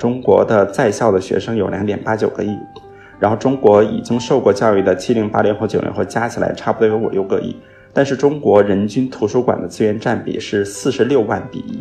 [0.00, 2.58] 中国的在校的学生有两点八九个亿，
[3.18, 7.54] 然后中国已经受过教育的七零八零后九零后加起来差不多有五六个亿，
[7.92, 11.78] 但是中国人均图书馆的资源占比是四十六万比一，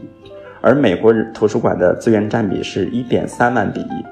[0.59, 4.05] 而美国图书馆的资源占比是一点三万比一。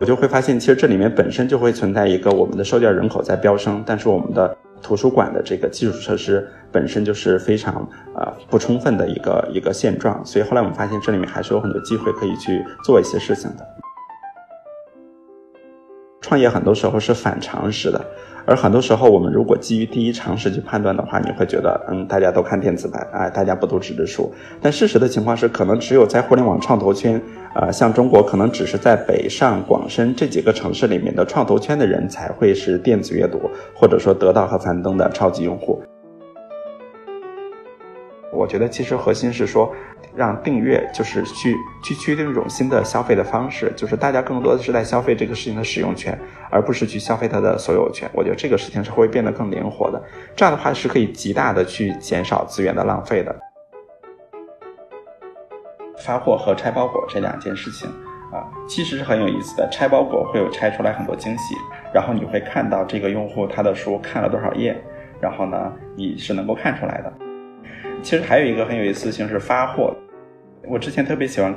[0.00, 4.56] 我就会发现，其实这里面本身就会存在一个我们的受教人口在飙升，但是我们的
[4.86, 7.74] 图书馆的这个基础设施本身就是非常
[8.14, 13.66] 呃不充分的一个一个现状，所以后来我们发现这里面还是有很多机会可以去做一些事情的。
[16.20, 18.00] 创业很多时候是反常识的。
[18.48, 24.32] 而很多时候，我们如果基于第一常识去判断的话，你会觉得，嗯，大家都看电子版，哎，大家不读纸质书。
[24.62, 27.20] 但事实的情况是，可能只有在互联网创投圈，
[27.56, 35.82] 呃，像中国，可能只是在北上广深这几个城市里面的创投圈的人才会是电子阅读，或者说得到和樊登的超级用户。
[38.32, 39.72] 我觉得其实核心是说，
[40.16, 46.18] 让订阅就是去去确定一种新的消费的方式，就是大家更多的是在消费这个事情的使用权，
[46.50, 48.08] 而不是去消费它的所有权。
[48.14, 50.02] 我觉得这个事情是会变得更灵活的，
[50.34, 53.36] 这样的话是可以极大的去减少资源的浪费的。
[55.98, 57.88] 发货和拆包裹这两件事情
[58.32, 59.68] 啊，其实是很有意思的。
[59.70, 61.54] 拆包裹会有拆出来很多惊喜，
[61.92, 64.76] 然后你会看到这个用户他的书看了多少页，
[65.20, 67.12] 然后呢，你是能够看出来的。
[68.02, 69.92] 其实还有一个很有意思性是发货，
[70.68, 71.54] 我之前特别喜欢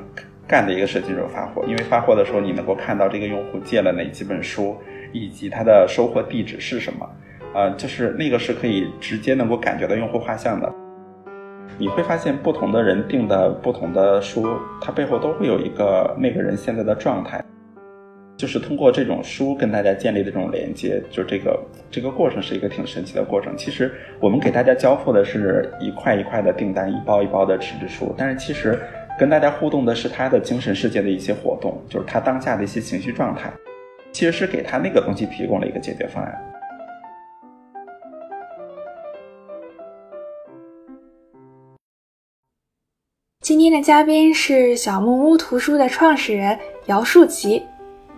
[0.47, 4.77] 干的一个事情就是发货，因为发货的时候你能够看到这个用户借了哪几本书，
[5.11, 7.09] 以及他的收货地址是什么，
[7.53, 10.71] 呃，就是那个是可以直接能够感觉到用户画像的。
[11.77, 17.43] 你会发现不同的人订的不同的书，它背后都会有一个那个人现在的状态。
[18.37, 21.59] 就是通过这种书跟大家建立的这种连接，就这个
[21.91, 23.53] 这个过程是一个挺神奇的过程。
[23.57, 28.79] 其实我们给大家交付的是一块一块的订单，一包一包的纸质书，但是其实
[29.19, 33.51] 跟大家互动的是他的精神世界的一些活动，就是他当下的一些情绪状态，
[34.13, 36.33] 其实是给他那个东西提供了一个解决方案。
[43.41, 47.61] 今天的嘉宾是小木屋图书的创始人姚树奇。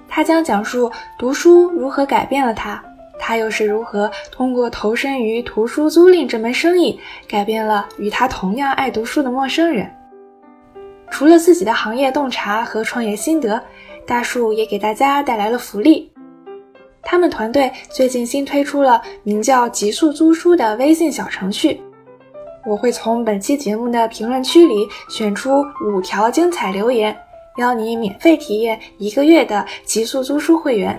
[0.07, 2.83] 他将讲述读书如何改变了他，
[3.17, 9.89] 他又是如何通过投身于图书租赁这门生意，改变了与他同样爱读书的陌生人。
[11.11, 13.61] 除了自己的行业洞察和创业心得，
[14.07, 16.11] 大树也给大家带来了福利。
[17.03, 21.79] 他们团队最近新推出了名叫“极速租书”的微信小程序，
[22.65, 27.15] 我会从本期节目的评论区里选出五条精彩留言。
[27.57, 30.97] 邀你免费体验一个月的极速租书会员，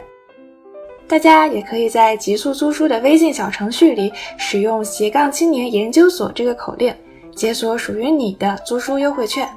[1.08, 6.94] 大家也可以在极速租书的微信小程序里使用“斜杠青年研究所”这个口令，
[7.34, 9.48] 解锁属于你的租书优惠券。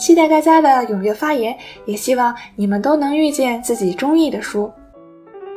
[0.00, 4.72] 期待大家的踊跃发言，也希望你们都能遇见自己中意的书。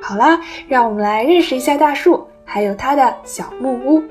[0.01, 0.37] 好啦，
[0.67, 4.03] 让我们来认识一下大树，还有他的小木屋。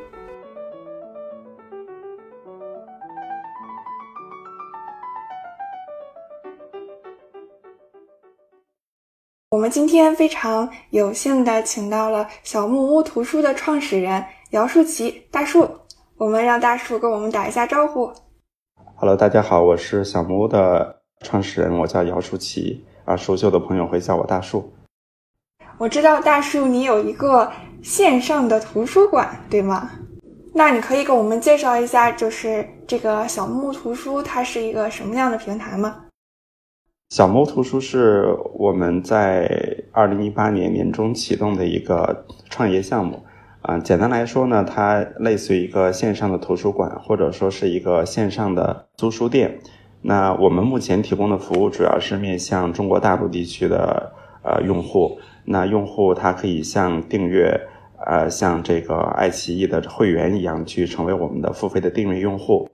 [9.50, 15.68] 我们今天非常有幸的请到了小木屋图书的创始人姚树奇大树，
[16.16, 18.10] 我们让大树跟我们打一下招呼。
[19.04, 24.72] Hello，大家好，我是小木屋的创始人，我叫姚舒淇啊，熟悉我的朋友会叫我大树。
[25.76, 27.50] 我知道大树你有一个
[27.82, 29.90] 线上的图书馆，对吗？
[30.54, 36.04] 那你可以给我们介绍一下，就是这个小木屋图书它是一个什么样的平台吗？
[37.10, 39.50] 小木图书是我们在
[39.90, 43.20] 二零一八年年中启动的一个创业项目，
[43.62, 49.60] 啊，简单来说呢，它类似于一个线上的图书馆，或者说是一个线上的租书店。
[50.00, 54.12] 那我们目前提供的服务主要是面向中国大陆地区的
[54.42, 55.18] 呃用户。
[55.44, 57.60] 那用户他可以像订阅，
[58.04, 62.68] 呃，像这个爱奇艺的会员一样，去成为我们的付费的订阅用户。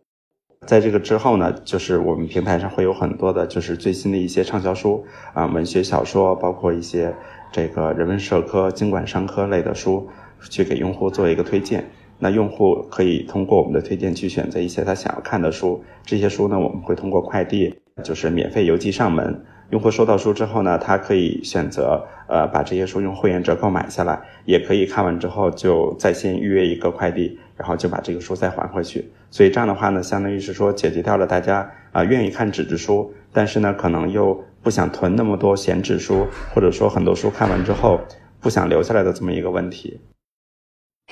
[0.66, 5.04] 在这个之后呢，就是我们平台上会有很多的，就是最新的一些畅销书
[5.34, 7.14] 啊，文学小说，包括一些
[7.52, 10.08] 这个人文社科、经管商科类的书，
[10.48, 11.84] 去给用户做一个推荐。
[12.18, 19.44] 那用户可以通过我们的推荐去选择一些他想要看的书，这些书呢，我们会通过快递，就是免费邮寄上门。
[19.70, 27.38] 用户收到书之后呢，他可以选择呃把这些书用会员折扣买下来，也可以看完之后就在线预约一个快递。
[27.58, 36.24] 然后就把这个书再还回去，所以这样的话呢，相当于是说解决掉了大家啊愿意看纸质书，但是呢可能又不想囤那么多闲置书，
[36.54, 37.98] 或者说很多书看完之后
[38.38, 39.98] 不想留下来的这么一个问题。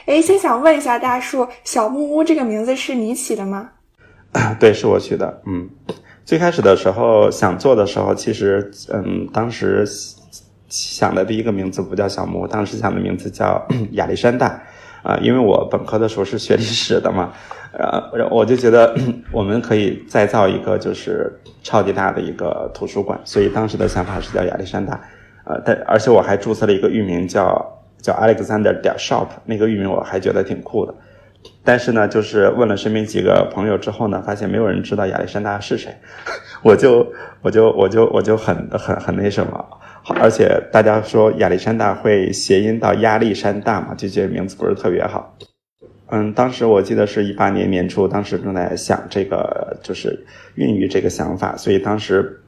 [0.04, 3.70] 哎，先想问一下大树，小木屋这个名字是你起的吗？
[4.60, 5.42] 对，是我取的。
[5.46, 5.68] 嗯，
[6.24, 9.84] 最开始的时候想做的时候，其实嗯，当时
[10.68, 14.62] 想的第一个名字不叫小木屋，当时想的名字叫 亚历山大
[15.02, 17.32] 啊，因为我本科的时候是学历史的嘛，
[17.72, 18.94] 呃，我就觉得
[19.32, 21.32] 我们可以再造一个就是
[21.62, 25.00] 超级大的一个图书馆，所以当时的想法是叫亚历山大，
[25.44, 30.94] 呃，但而且我还注册了一个域名叫叫 Alexander 点 shop，那个域名我还觉得挺酷的。
[31.62, 35.94] 但是呢，就是问了身边几个朋友之后呢，发现没有人知道亚历山大是谁，
[36.62, 37.06] 我就
[37.42, 39.64] 我就我就我就很很很那什么，
[40.20, 45.36] 而且大家说亚历山大会谐音到压力山大嘛，就觉得名字不是特别好。
[46.08, 52.40] 嗯，当时我记得是一八年年初，当时正在想这个，就是孕育这个想法，所以当时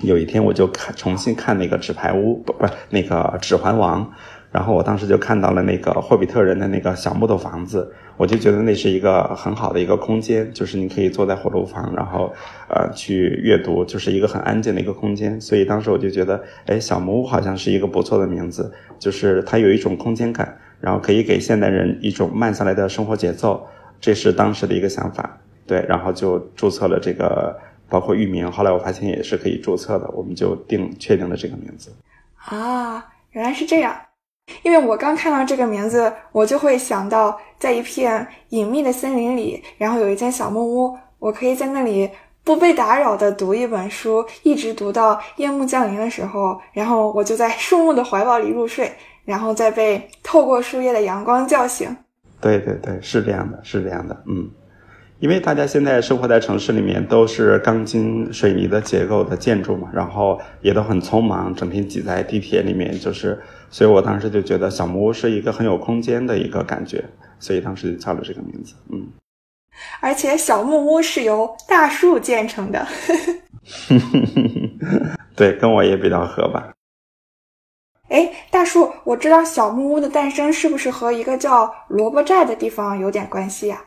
[0.00, 4.12] 有一天我就看重新看那个纸牌屋，不不那个指环王。
[4.52, 12.32] 然后我当时就看到了那个霍比特人的那个小木头房子，我就觉得那是一个很好的一个空间，就是你可以坐在火炉房，然后
[12.68, 15.40] 呃去阅读，就是一个很安静的一个空间。
[15.40, 23.64] 所以当时我就觉得，哎，小木屋好像是一个不错的名字，就是它有一种空间感，然后可以给现代人一种慢下来的生活节奏，
[24.00, 25.38] 这是当时的一个想法。
[25.64, 27.56] 对，然后就注册了这个，
[27.88, 31.92] 包括域名，后来我发现也是可以注册的，我们就定确定了这个名字。
[32.34, 33.94] 啊，原来是这样。
[34.62, 42.10] 因为我刚看到这个名字，我就会想到在一片隐秘的森林里，然后有一间小木屋，我可以在那里
[42.42, 48.90] 不被打扰的读一本书，一直读到夜幕降临的时候，然后我就在树木的怀抱里入睡，
[49.24, 51.96] 然后再被透过树叶的阳光叫醒。
[52.40, 54.50] 对对对，是这样的，是这样的，嗯。
[55.18, 63.38] 因为大家现在生活在城市里面，都是钢筋水泥的结构的建筑嘛，然后也都很匆忙，整天挤在地铁里面，就是，
[63.70, 67.04] 所以我当时就觉得小木屋是一个很有空间的一个感觉，
[67.38, 69.08] 所以当时就叫了这个名字，嗯。
[70.00, 72.86] 而且小木屋是由大树建成的，
[75.34, 76.72] 对，跟我也比较合吧。
[78.08, 83.82] 哎，大树，我知道小木屋的诞生是不是和一个叫萝卜寨的地方有点关系呀？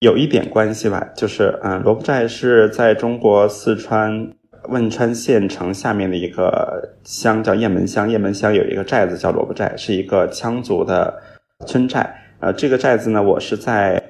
[0.00, 4.34] 有一点关系吧，就是嗯，萝卜寨是在中国四川
[4.68, 8.10] 汶川县城下面的一个乡，叫雁门乡。
[8.10, 11.20] 雁门乡有一个寨子叫萝卜寨，是一个羌族的
[11.66, 12.14] 村寨。
[12.40, 14.02] 呃，这个寨子呢，我是在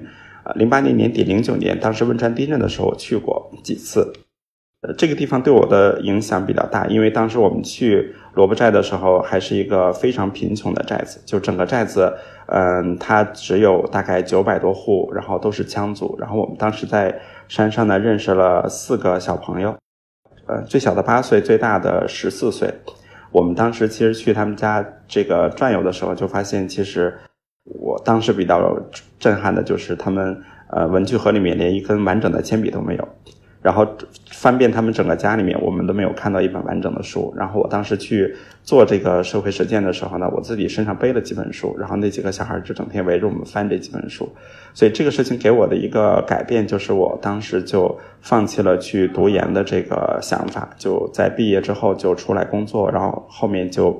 [0.43, 4.11] 呃零八年年底、零九年，当时汶川地震的时候去过几次。
[4.81, 12.13] 呃，这个地方对我的影响比较大，因为当时我们去萝卜寨的时候，还是一个非常贫穷的寨子，就整个寨子。
[12.47, 16.15] 嗯，它只有大概九百多户，然后都是羌族。
[16.19, 19.75] 然后我们当时在山上呢，认识了四个小朋友，
[20.47, 22.73] 呃，最小的八岁，最大的十四岁。
[23.31, 27.13] 我们当时其实去他们家这个转悠的时候，就发现其实
[27.63, 28.79] 我当时比较
[29.19, 33.07] 震撼的就是他们呃文具盒里面连一根完整的铅笔都没有。
[33.65, 33.83] 然后
[34.29, 37.33] 翻遍他们整个家里面，我们都没有看到一本完整的书。
[37.35, 38.31] 然后我当时去
[38.61, 44.29] 做这个社会实践的时候呢，我自己身上背了几本书，然后那几个小孩就整天围着我们翻这几本书。
[44.75, 53.99] 所以这个事情给我的一个改变就是，我当时就放弃了去读研的这个想法，就在毕业之后就出来工作，然后后面就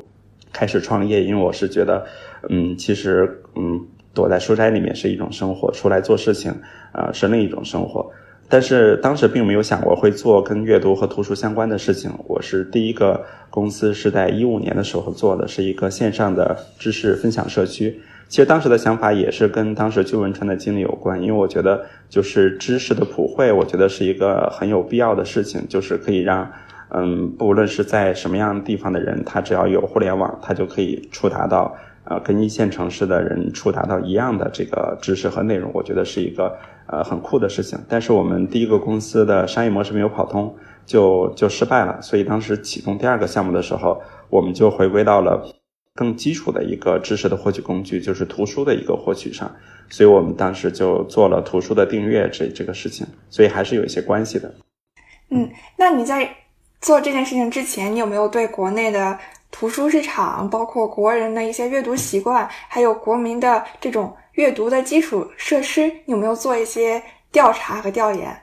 [0.54, 1.24] 开始创业。
[1.24, 2.06] 因为我是觉得，
[2.50, 3.84] 嗯，其实嗯，
[4.14, 6.54] 躲在书斋里面是一种生活，出来做事情，
[6.92, 8.12] 呃，是另一种生活。
[8.48, 12.12] 但是当时并没有想过会做跟阅读和图书相关的事情。
[12.28, 18.00] 我是第一个公司是在一五年的时候做的，是一个线上的知识分享社区。
[18.28, 26.48] 其实当时的想法也是跟当时去汶川的经历有关，因为我觉得就是知识的普惠，我觉得是一个很有必要的事情，就是可以让
[26.90, 35.72] 嗯，不论是在什么样地方的人，他只要有互联网，他就可以触达到呃跟一线城市的人触达到一样的这个知识和内容。
[35.74, 36.56] 我觉得是一个。
[36.88, 42.00] 呃，很酷的事情，但是我们第一个公司的商业模式没有跑通，就就失败了。
[42.00, 44.00] 所以当时启动第二个项目的时候，
[44.30, 45.44] 我们就回归到了
[45.96, 49.52] 更基础的一个知识的获取工具，就是图书的一个获取上。
[49.90, 54.54] 所以我们当时就做了图书的订阅这这个事情，所以还是有一些关系的。
[55.32, 56.30] 嗯，那你在
[56.82, 59.18] 做这件事情之前，你有没有对国内的
[59.50, 64.16] 图书市场，包括国人的一些阅读习惯，还有国民的这种？
[64.36, 67.02] 阅读的基础设施你有没有做一些
[67.32, 68.36] 调查和调研？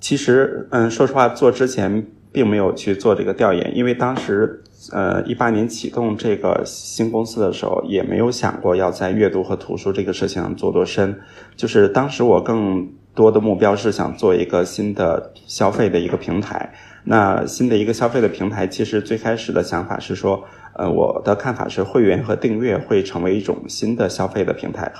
[0.00, 11.20] 其实，嗯，说实话，做之前并没有去做这个调研，因为当时，呃，一八年启动这个新公司的时候，也没有想过要在阅读和图书这个事情上做多深。
[11.54, 16.72] 就是当时我更多的目标是想做一个新的消费的一个平台。
[17.04, 20.42] 那新的一个消费的平台，其实最开始的想法是说。
[20.80, 24.90] 呃，我的看法是，会员和订阅会成为一种新的消费的平台，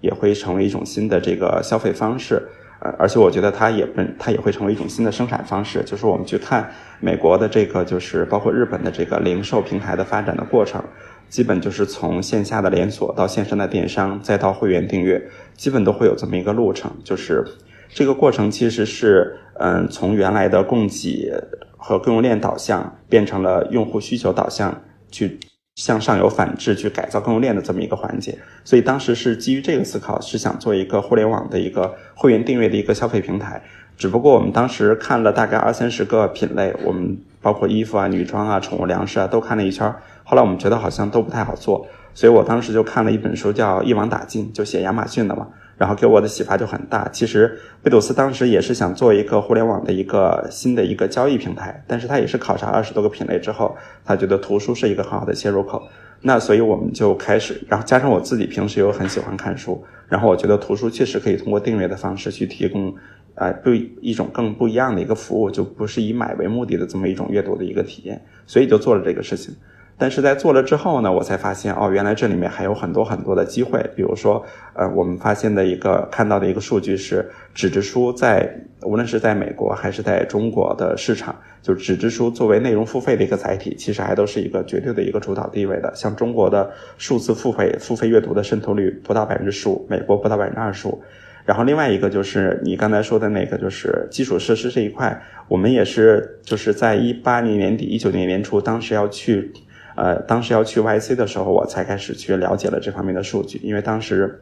[0.00, 2.42] 也会成为一种新的这个消费方式。
[2.80, 6.68] 呃，而且我觉得它也本它也会成为一种新的生产方式，就是我们去看
[6.98, 10.82] 美国的这个，就是包括日本的这个零售平台的发展的过程，
[11.28, 15.22] 基本就是从线下的连锁到线上的电商，再到会员订阅，
[15.54, 16.90] 基本都会有这么一个路程。
[17.04, 17.44] 就是
[17.88, 21.32] 这个过程其实是，嗯，从原来的供给
[21.76, 25.38] 和供应链导向，变成了用户需求导向去。
[25.78, 33.62] 向上游反制去改造供应链的这么一个环节，所以当时是基于这个思考，是想做一个互联网的一个会员订阅的一个消费平台。
[33.96, 45.46] 只不过我们当时看了大概二三十个品类，我们包括衣服啊、女装啊、宠物粮食啊都看了一圈，后来我们觉得好像都不太好做，所以我当时就看了一本书叫《一网打尽》，就写亚马逊的嘛。
[45.78, 47.08] 然后给我的启发就很大。
[47.08, 55.82] 其实贝斗斯当时也是想做一个互联网的一个新的一个交易平台，但是他也是考察二十多个品类之后，他觉得图书是一个很好的切入口。
[56.20, 62.92] 那所以我们就开始，然后加上我自己平时又很喜欢看书，然后我觉得图书确实可以通过订阅的方式去提供，
[63.36, 69.54] 呃，不一种更不一样的一个服务，就不是以买为目的的这么一种阅读的一个体验，所以就做了这个事情。
[70.00, 73.84] 但是在做了之后呢，我才发现哦，原来这里面还有很多很多的机会。
[73.96, 78.48] 比如说，呃，我们发现的一个看到的一个数据是，纸质书在
[78.82, 85.92] 无论是在美国还是在中国的市场，就纸质书作为内容付费的一个载体，其实还都是一个绝对的一个主导地位的。
[85.96, 91.02] 像中国的数字付费付费阅读的渗透率不到百分之十五，美国不到百分之二十五。
[91.44, 99.52] 然后另外一个就是你刚才说的那个，就是基础设施这一块，我们也是就是在一八年年底、一九年年初，当时要去。
[99.98, 103.58] 呃，当时要去 YC 的时候，我才开始去了解了这方面的数据。
[103.64, 104.40] 因为当时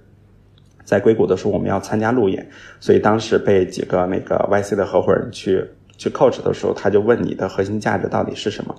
[0.85, 2.47] 在硅谷的时候，我们要参加路演，
[2.79, 5.65] 所以当时被几个那个 YC 的合伙人去
[5.97, 8.75] 去 coach 的时候，他就问你的核心价值到底是什么？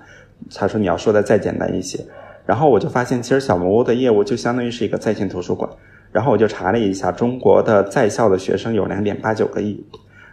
[0.54, 2.00] 他说你要说的再简单一些。
[2.46, 5.68] 然后我就发现，其实小木屋的业务就相当于是一个在线图书馆。
[6.12, 9.84] 然后我就查了一下，中国的在校的学生有两点八九个亿，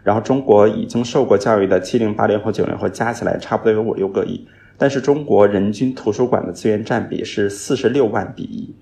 [0.03, 4.47] 然后中国已经受过教育的七零八零后九零后加起来差不多有五六个亿。
[4.76, 8.75] 但是中国人均图书馆的资源占比是四十六万比一，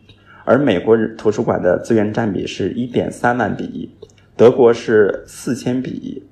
[0.45, 3.91] 而美国图书馆的资源占比是一点三万比一，
[4.37, 6.23] 德国是四千比一。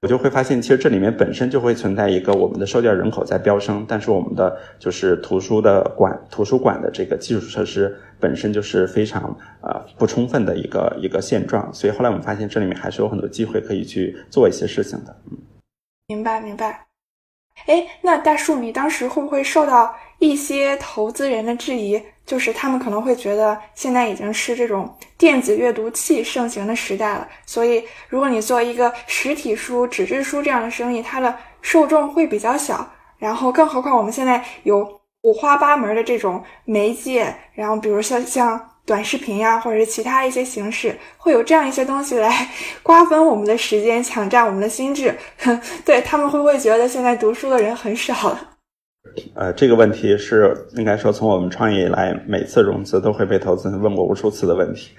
[0.00, 11.68] 我就会发现，其实这里面本身就会存在一个我们的受教人口在飙升，但是我们的就是图书的馆、图书馆的这个基础设施本身就是非常呃不充分的一个一个现状。
[11.74, 15.16] 所以后来我们发现，这里面还是有很多机会可以去做一些事情的。
[15.32, 15.38] 嗯，
[16.06, 16.87] 明白，明白。
[17.66, 22.02] 哎，那大树，你当时会不会受到一些投资人的质疑？
[22.24, 32.86] 就是他们可能会觉得现在已经是这种电子阅读器盛行的时代了，所以如果你做一个实体书、纸质书这样的生意，它的受众会比较小。
[33.16, 38.67] 然后，更何况我们现在有五花八门的这种媒介，然后比如像像。
[38.88, 42.48] 短视频呀，或者是其他一些形式，会有这样一些东西来
[42.82, 45.14] 瓜分我们的时间，抢占我们的心智。
[45.84, 48.40] 对他们会不会觉得现在读书的人很少了？
[49.34, 54.92] 呃，这个问题是应该说从我们创业以来，每次融资都会被投资人问过无数次的问题。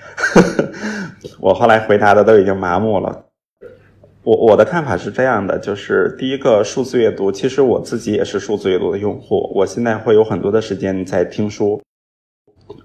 [1.41, 3.25] 我后来回答的都已经麻木了。
[4.23, 11.81] 我我的看法是这样的，就是第一个数字阅读，其实我自己也是数字阅读的用户，我现在会有很多的时间在听书。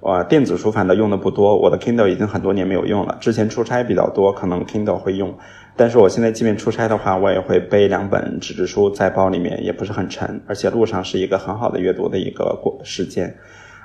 [0.05, 3.17] 我电子书反正用的不多，我的 Kindle 已经很多年没有用了。
[3.23, 5.35] 之前出差比较多，可能 Kindle 会用，
[5.77, 13.35] 但是我现在即便出差的话，我也会背两本纸质书在包里面，也不是很沉，而且路上是一个很好的阅读的一个过时间。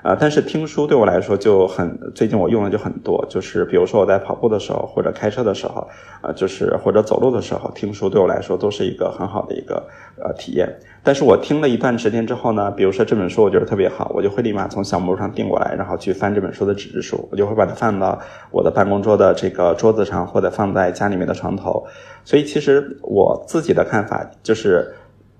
[0.01, 5.86] 呃，但是听书对我来说就很，最近我用的就很多，就是比如说我在跑步的时候，或者开车的时候，
[6.22, 9.84] 啊，就是或者走路的时候，听书对我来说都是一个很好的一个
[10.24, 10.74] 呃体验。
[11.03, 18.18] 但是我听了一段时间之后呢，比如说这本书我觉得特别好，我就会立马从小木屋上订过来，然后去翻这本书的纸质书，我就会把它放到
[18.51, 21.86] 我的办公桌的这个桌子上，或者放在家里面的床头。
[22.24, 24.96] 所以其实我自己的看法就是，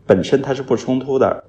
[0.06, 1.46] 本身它是不冲突的。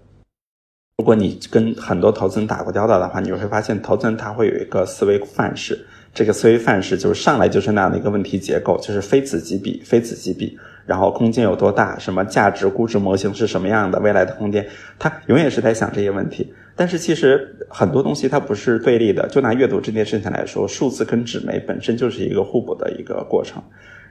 [1.01, 16.53] 如果你跟很多投资人打过交道的话，你会发现投资人他会有一个思维范式，这个思维范式就是上来就是那样的一个问题结构，就是非此即彼，非此即彼，然后空间有多大，什么价值估值模型是什么样的，未来的空间，他永远是在想这些问题。
[16.77, 23.63] 但是其实很多东西它不是对立的，就拿阅读这件事情来说，数字跟纸媒本身就是一个互补的一个过程。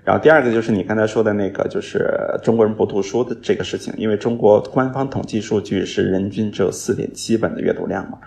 [0.03, 2.09] 然后第二个就是你刚才说的那个，就是
[2.41, 8.17] 中国人不读书的这个事情，因为中国官方统计数据是人均只有四点七本的阅读量嘛，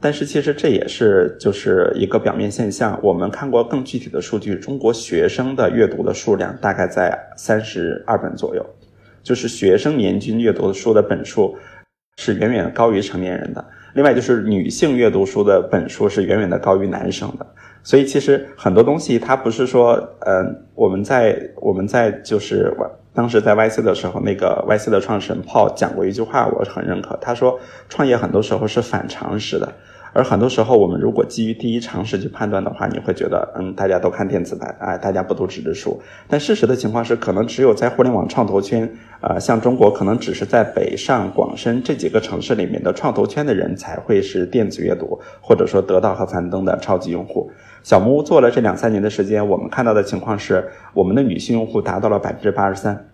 [0.00, 2.98] 但是其实这也是就是一个表面现象。
[3.02, 8.66] 我们看过更具体的数据，中国学生的阅读的数量大概在三十二本左右，
[9.22, 11.56] 就是学生年均阅读的书的本数
[12.16, 13.64] 是远远高于成年人的。
[13.98, 17.44] 另外就是女性阅读书的本书是远远的高于男生的。
[17.82, 22.72] 所以其实很多东西它不是说，嗯，我们在我们在就是
[23.12, 27.18] 当时在 YC 的时候，那个 YC 的创始人 Paul 讲过一句话，我很认可。
[27.20, 29.68] 他说，创业很多时候是反常识的。
[30.12, 36.00] 而很多时候，我们如果基于第一常识去判断的话，你会觉得，嗯，大家都看电子版，哎，大家不读纸质书。
[36.26, 47.50] 但事实的情况是，可能只有在互联网创投圈，呃，像中国，可能只是在北上广深这几个城市里面的创投圈的人才会是电子阅读，或者说得到和樊登的超级用户。
[47.82, 53.08] 小木屋做了这两三年的时间，我们看到的情况是，我们的女性用户达到了百分之八十三，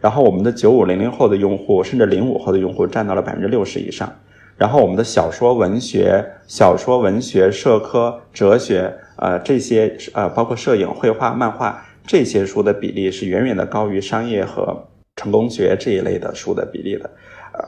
[0.00, 4.12] 然后我们的九五零零后的用户，甚至零五后的用户占到了百分之六十以上。
[4.60, 14.86] 然后我们的小说文学、小说文学、社科、哲学，呃，这些呃，包括摄影、绘画、漫画这些书的比例是远远的高于商业和
[15.16, 17.10] 成功学这一类的书的比例的。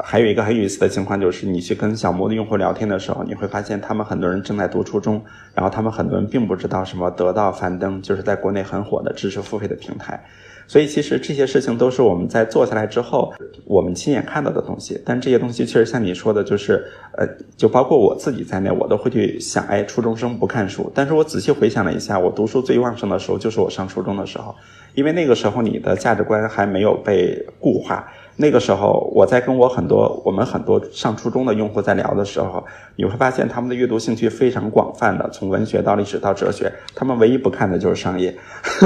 [0.04, 5.22] 还有一个很有意思的情况就是，你去跟小魔的用户聊天的时候，你会发现他们很多人正在读初中，
[5.54, 10.22] 然后他们很多人并不知道什么得到、樊登，就是在国内很火的知识付费的平台。
[10.68, 13.34] 所以其实这些事情都是我们在做下来之后，
[13.66, 14.98] 我们亲眼看到的东西。
[15.04, 16.86] 但这些东西确实像你说的，就是
[17.18, 20.90] 呃，就包括我自己在内，我都会去想，哎，初中生不看书。
[20.94, 24.54] 但是我仔细回想了一下，我读书最旺盛的时候就是我上初中的时候，
[24.94, 28.08] 因为那个时候你的价值观还没有被固化。
[28.42, 32.64] 那个时候我在跟我很多我们很多上初中的用户在聊的时候，
[32.96, 38.36] 你会发现他们的阅读兴趣非常广泛的，从文学到历史到哲学，他们唯一不看的就是商业。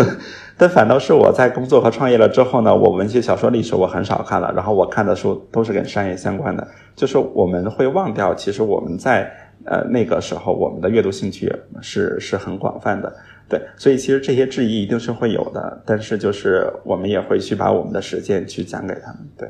[0.59, 6.69] 但反倒是我在工作和创业了之后呢，我文学小说历史我很少看了，然后我看的书都是跟商业相关的。
[6.95, 9.31] 就是我们会忘掉，其实我们在
[9.65, 13.15] 呃那个时候，我们的阅读兴趣是是很广泛的。
[13.49, 19.19] 对，所以其实这些质疑一定是会有的，但是就是我们也会去把我们的实践去讲给他们。
[19.39, 19.49] 对。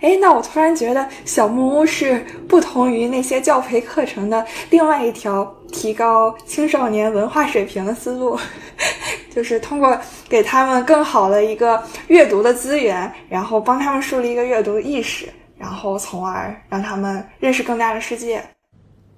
[0.00, 8.38] 哎，那我突然觉得小木屋是不同于那些教培课程的另外一条提高青少年文化水平的思路，
[9.34, 9.98] 就是通过
[10.28, 18.42] 给他们更好的一个阅读的资源，然后帮他们树立一个阅读意识，然后从而让他们认识更大的世界。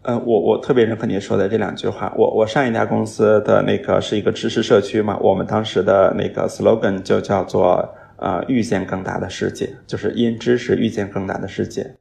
[0.03, 2.13] 呃，我我特别认可你说的这两句话。
[2.17, 7.89] 我我上一家公司的那个是一个知识社区嘛，我们当时的那个 slogan 就叫做。
[8.23, 11.95] 呃，遇见更大的世界，就是因知识遇见更大的世界。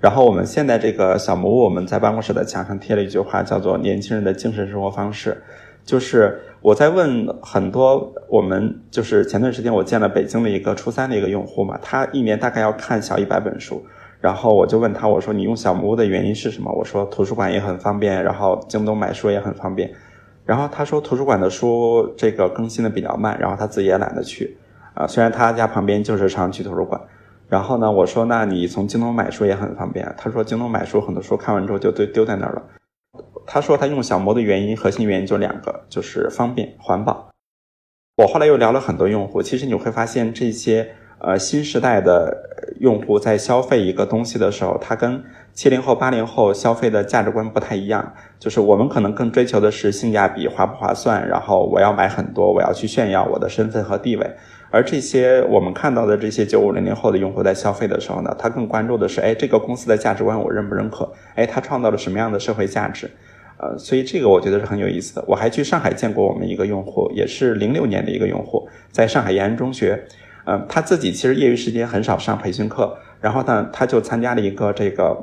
[0.00, 5.40] 然后我们现在这个小木屋，我们在办公室的墙上贴了一句话，叫做“年轻人的精神生活方式”。
[5.86, 13.80] 就是我在问很多我们，就是前段时间我见了北京的一个初三的一个用户嘛，他一年大概要看小一百本书。
[14.20, 16.70] 然后我就问他，我说你用小木屋的原因是什么？
[16.72, 19.90] 我说图书馆也很方便，然后京东买书也很方便。
[20.44, 24.58] 然后他说图书馆的书这个更新的比较慢，然后他自己也懒得去。
[24.94, 27.00] 啊，虽然他家旁边就是常去图书馆，
[27.48, 30.12] 然后呢，我说那你从京东买书也很方便。
[30.18, 32.62] 他说京东买书很多书看完之后就丢丢在那儿了。
[33.46, 37.30] 他说他用小魔的原因，核心原因就两个，就是方便、环保。
[38.18, 48.12] 我后来又聊了很多用户，其实你会发现这些呃新时代的用户在消费一个东西的时候，他跟七零后、八零后消费的价值观不太一样。
[48.38, 54.30] 就是我们可能更追求的是性价比、划不划算，然后我要买很多，我要去炫耀我的身份和地位。
[54.70, 61.12] 而这些我们看到的这些九五零零后的用户在消费的时候呢，他更关注的是，哎，这个公司的价值观我认不认可？
[61.34, 63.10] 哎，他创造了什么样的社会价值？
[63.58, 65.24] 呃，所以这个我觉得是很有意思的。
[65.26, 70.02] 我还去上海见过我们一个用户，也是零六年的一个用户，在上海延安中学，
[70.50, 75.16] 嗯，他自己其实业余时间很少上培训课，然后呢，他就参加了一个这个，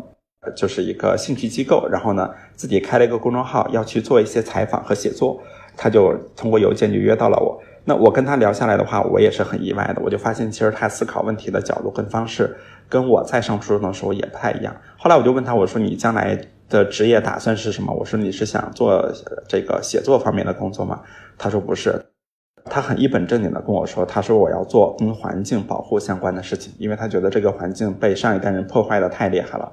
[0.55, 5.41] 就是一个兴趣机构，然后呢，自己开了一个公众号，要去做一些采访和写作，
[5.75, 7.61] 他就通过邮件就约到了我。
[7.83, 10.01] 那我跟他聊下来的话，我也是很意外的。
[10.01, 12.55] 我就发现，其实他思考问题的角度跟方式，
[12.87, 14.73] 跟我在上初中的时候也不太一样。
[14.97, 17.93] 后来我就问他，我说你将来的职业打算是什么？
[17.93, 19.11] 我说你是想做
[19.45, 21.01] 这个写作方面的工作吗？
[21.37, 22.01] 他说不是，
[22.69, 29.71] 他很一本正经的跟我说，他说我要做跟环境保护相关的事情，因为他觉得这个环境被上一代人破坏的太厉害了。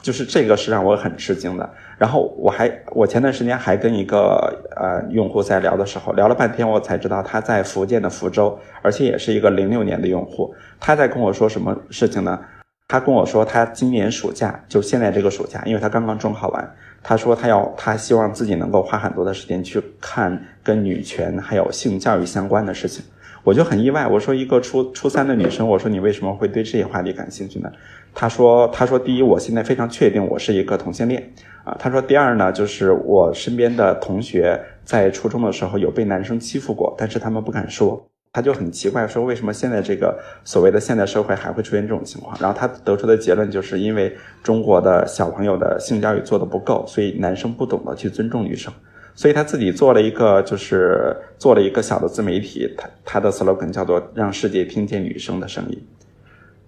[0.00, 1.68] 就是这个是让我很吃惊的。
[1.98, 10.54] 然后我还我前段时间还跟一个呃用户在聊的时候，聊了半天，我才知道他在福建的福州，而且也是一个零六年的用户。
[10.78, 12.38] 他在跟我说什么事情呢？
[12.86, 23.04] 他跟我说他今年暑假就现在这个暑假，因为他刚刚中考完，他说他要他希望自己能够花很多的时间去看跟女权还有性教育相关的事情。
[23.44, 27.72] 我就很意外，我说一个初初三的女生，我说你为什么会对这些话题感兴趣呢？
[28.14, 31.32] 她说，她说第一，我现在非常确定我是一个同性恋
[31.64, 31.74] 啊。
[31.78, 38.06] 她说第二呢，就是我身边的同学在初中的时候有被男生欺负过，但是他们不敢说。
[38.32, 42.36] 他就很奇怪，说为什么现在这个所谓的现代社会还会出现这种情况？
[42.40, 48.72] 然后他得出的结论就是因为中国的小朋友的性教育做的不够，所以男生不懂得去尊重女生，
[49.14, 55.86] 所以他自己做了一个，就是做了一个小的自媒体，他他的 slogan 叫做让世界听见女生的声音。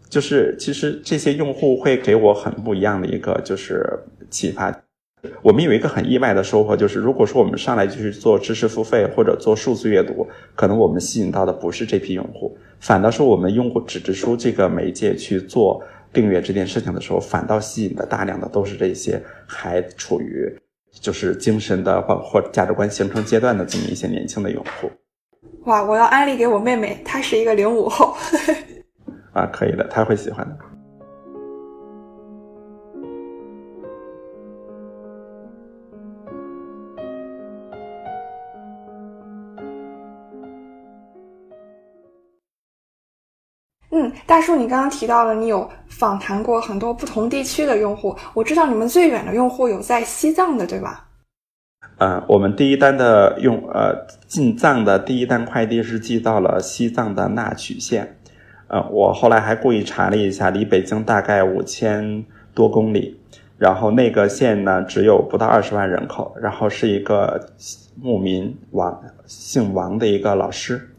[0.08, 3.86] 就是其实这些用户会给我很不一样的一个就是
[4.28, 4.76] 启发。
[5.42, 20.50] 我们有一个很意外的收获，就是如果说我们上来就是做知识付费或者做数字阅读，可能我们吸引到的不是这批用户，反倒是我们用户纸质书这个媒介去做订阅这件事情的时候，反倒吸引的大量的都是这些还处于
[20.90, 24.90] 就是精神的或或价值观形成阶段的这么一些年轻的用户。
[25.64, 28.16] 哇，我要安利给我妹妹，她是一个零五后。
[29.32, 30.56] 啊，可以的，她会喜欢的。
[44.00, 51.06] 嗯，大叔，你刚刚提到了你有访谈过很多不同地区的用户，我知道你们最远的用户有在西藏的，对吧？
[51.98, 53.94] 呃，我们第一单的用呃
[54.26, 58.16] 进藏的第一单快递是寄到了西藏的纳曲县，
[58.68, 63.20] 呃，我后来还故意查了一下，离北京大概五千多公里，
[63.58, 67.38] 然后那个县呢只有不到二十万人口，然后是一个
[68.00, 70.89] 牧民王姓王的一个老师。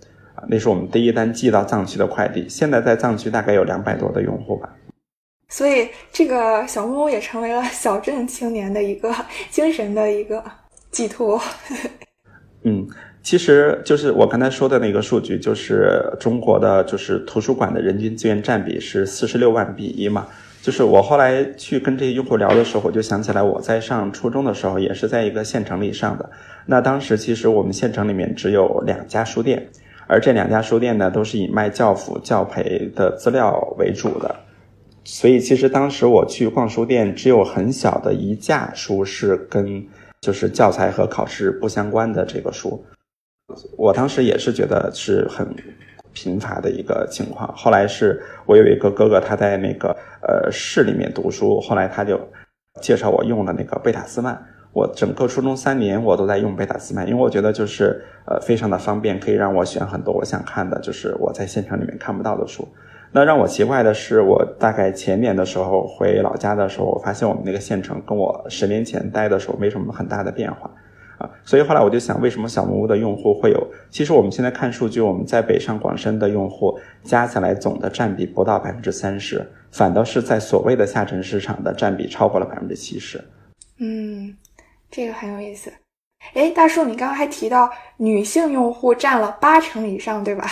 [0.47, 4.69] 那是我们第一单寄到藏区的快递，现在在藏区大概有两百多的用户吧。
[5.49, 9.13] 所以这个小木屋也成为了小镇青年的一个
[9.51, 10.43] 精神的一个
[10.91, 11.39] 寄托。
[12.63, 12.87] 嗯，
[13.21, 20.27] 其实就是我刚才说的那个数据，就是中国的就是图书馆的人均资源占比是四十六万比一嘛。
[20.61, 26.29] 就是我后来去跟这些用户聊的时候，我就想起来我在上初中的时候也是在一个县城里上的。
[26.67, 29.67] 那当时其实我们县城里面只有两家书店。
[30.11, 34.35] 而这两家书店呢，都是以卖教辅教培的资料为主的，
[35.05, 39.81] 所以其实当时我去逛书店，只有很小的一架书是跟
[40.19, 42.83] 就是教材和考试不相关的这个书。
[43.77, 45.47] 我当时也是觉得是很
[46.11, 47.49] 贫乏的一个情况。
[47.55, 52.19] 后来是我有一个哥哥，他在那个呃市里面读书，后来他就
[52.81, 54.37] 介绍我用了那个贝塔斯曼。
[54.73, 62.67] 我整个初中三年，我都在用贝塔斯曼，因为我觉得就是呃非常的方便，可以让我选很多我想看的，就是我在县城里面看不到的书。
[63.11, 70.71] 那让我奇怪的是，我大概前年的时候回老家的时候，我发现我们那个县城跟我十年前待的时候没什么很大的变化
[71.17, 71.29] 啊。
[71.43, 73.67] 所以后来我就想，为什么小木屋的用户会有？
[73.89, 83.21] 其实我们现在看数据，我们在北上广深的用户加起来总的占比不到百分之三十，反倒是在所谓的下沉市场的占比超过了百分之七十。
[83.79, 84.33] 嗯。
[84.91, 85.71] 这个很有意思，
[86.33, 90.45] 哎，大叔，你刚刚还提到女性用户占了八成以上，对吧？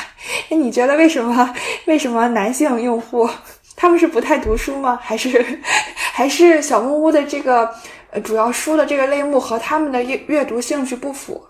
[0.49, 1.53] 哎，你觉得为什么？
[1.85, 3.29] 为什么男性用户
[3.75, 4.97] 他们是不太读书吗？
[5.01, 5.59] 还是
[6.13, 7.69] 还是小木屋的这个
[8.11, 11.43] 呃主要书的这个类目和他们的阅阅读兴趣不符？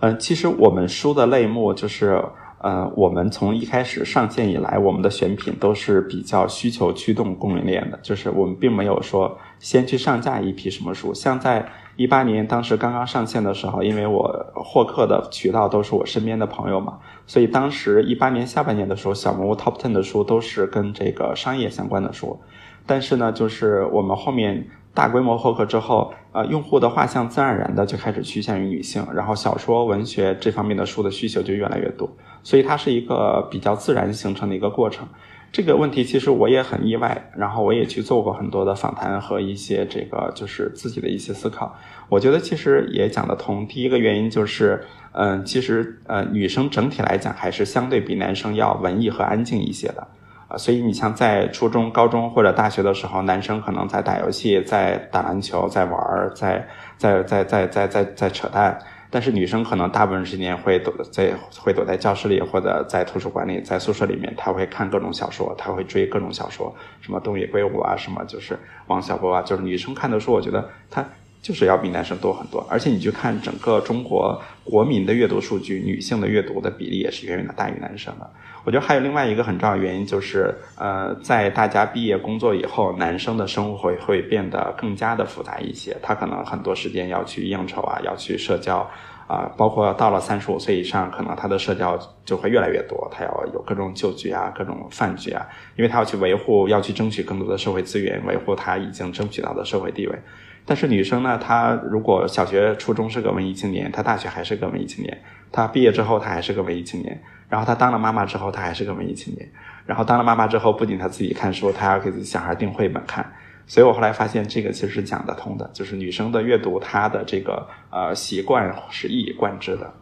[0.00, 2.22] 嗯，其实我们书的类目就是。
[2.64, 11.12] 呃，我们从一开始上线以来，我们的选品都是比较需求驱动供应链的，就是我们并没有说先去上架一批什么书。
[11.12, 11.62] 像在
[11.96, 22.40] 一八年当时刚刚上线的时候，因为我获客的渠道都是我身边的朋友嘛，所以当时一八年下半年的时候，小木屋 Top Ten 的书都是跟这个商业相关的书。
[22.86, 24.66] 但是呢，就是我们后面。
[24.96, 32.08] 大规模获客之后，呃，用户的画像自然而然的就开始趋向于女性，然后小说、文学这方面的书的需求就越来越多，
[32.44, 35.08] 所以它是一个比较自然形成的一个过程。
[35.54, 41.72] 这个问题其实我也很意外，然后我也去做过很多的访谈和一些这个就是自己的一些思考。
[42.08, 43.64] 我觉得其实也讲得通。
[43.68, 50.04] 第一个原因就是，嗯，其实呃，女生整体来讲还是相对比男生要文艺和安静一些的
[50.48, 50.56] 啊。
[50.56, 56.66] 所以你像在初中、高中或者大学的时候，男生可能在打游戏、在打篮球、在玩儿、在
[56.98, 58.76] 在在在在在在扯淡，
[59.14, 71.06] 但是女生可能大部分时间会躲在会躲在教室里或者在图书馆里、在宿舍里面，她会看各种小说，她会追各种小说，什么东野圭吾啊，什么就是王小波啊，就是女生看的书，我觉得她。
[71.44, 78.30] 就是要比男生多很多，而且你去看整个中国国民的阅读数据，女性的阅读的比例也是远远的大于男生的。
[78.64, 85.94] 我觉得还有另外一个很重要的原因，就是呃，在大家毕业工作以后，男生的生活会变得更加的复杂一些。
[86.02, 88.78] 他可能很多时间要去应酬啊，要去社交
[89.26, 93.06] 啊，包括到了三十五岁以上，可能他的社交就会越来越多。
[93.12, 95.46] 他要有各种酒局啊，各种饭局啊，
[95.76, 100.18] 因为他要去维护，要去争取更多的社会资源，维护他已经争取到的社会地位。
[100.66, 105.22] 但是女生呢，她如果小学、初中是个文艺青年，她大学还是个文艺青年，
[105.52, 107.22] 她毕业之后她还是个文艺青年。
[107.54, 109.48] 然后她当了妈妈之后，她还是个文艺青年。
[109.86, 113.24] 然后当了妈妈之后，不仅她自己看书，她还要给自己小孩订绘本看。
[113.64, 119.94] 所以我后来发现，这个其实是讲得通的，就是女生的阅读，她的这个呃习惯是一以贯之的。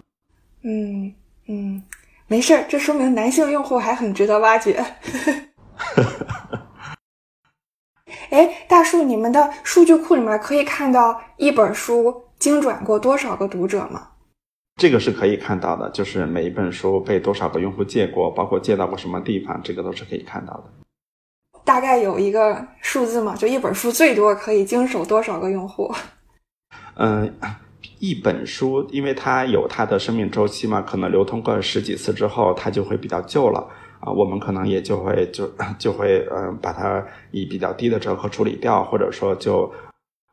[0.63, 1.13] 嗯
[1.47, 1.83] 嗯，
[2.27, 4.83] 没事儿，这说明男性用户还很值得挖掘。
[8.31, 14.09] 哎，大树，你们的数据库里面可以看到一本书精转过多少个读者吗？
[14.77, 20.65] 这个是可以看到的，就是每一本书被多少个用户借过，包括借到过什么地方，这个都是可以看到的。
[21.65, 23.37] 大概有一个数字嘛？
[23.37, 25.93] 就一本书最多可以经手多少个用户？
[26.97, 27.33] 嗯，
[27.99, 33.61] 一本书，因为它有它的生命周期嘛，可能流通个十几次之后，它就会比较旧了
[34.01, 34.11] 啊。
[34.11, 39.73] 我们可能也就会就就会嗯，把它以比较低的折扣处理掉，或者说就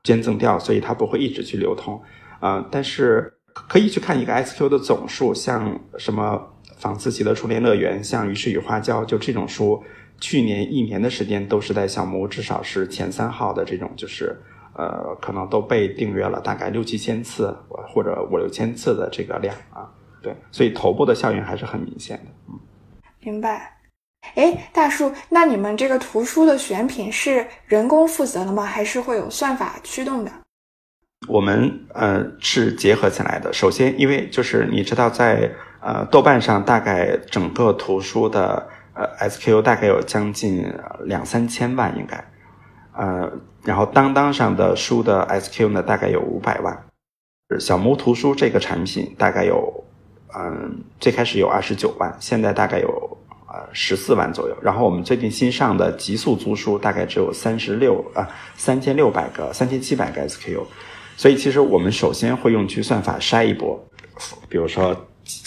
[0.04, 2.02] 捐赠掉，所以它不会一直去流通
[2.40, 2.66] 啊。
[2.72, 6.42] 但是可以去看一个 SQ 的总数，像什么
[6.78, 9.82] 仿思琪的初恋乐园，像于是与花椒，就这种书。
[10.22, 14.38] 去年一年的时间都是在小木屋，至少是前三号的这种，就是
[14.76, 19.90] 呃，可能都被订阅了大概六七千次或者五六千次的这个量啊，
[20.22, 22.26] 对，所以头部的效应还是很明显的。
[22.50, 22.60] 嗯，
[23.22, 23.78] 明白。
[24.36, 28.66] 哎，大树，那你们这个图书的选品是人工负责的吗？
[28.66, 30.32] 还是会有算法驱动的？
[31.28, 33.52] 我们呃是结合起来的。
[33.52, 35.52] 首先，因为就是你知道，在
[35.82, 38.68] 呃豆瓣上，大概整个图书的。
[38.96, 40.74] 呃，SKU 大概有将近
[41.06, 42.22] 两三千万，应该，
[42.92, 43.32] 呃，
[43.64, 46.78] 然后当当上的书的 SKU 呢，大概有五百万。
[47.58, 49.86] 小木图书这个产品大概有，
[50.38, 54.58] 嗯，最开始有二十九万，现在大概有呃十四万左右。
[54.62, 58.28] 然后我们最近新上的极速租书大概只有三十六啊
[58.58, 60.66] 三千六百个三千七百个 SKU，
[61.20, 63.78] 所以其实我们首先会用去算法筛一波，
[64.48, 64.96] 比如说。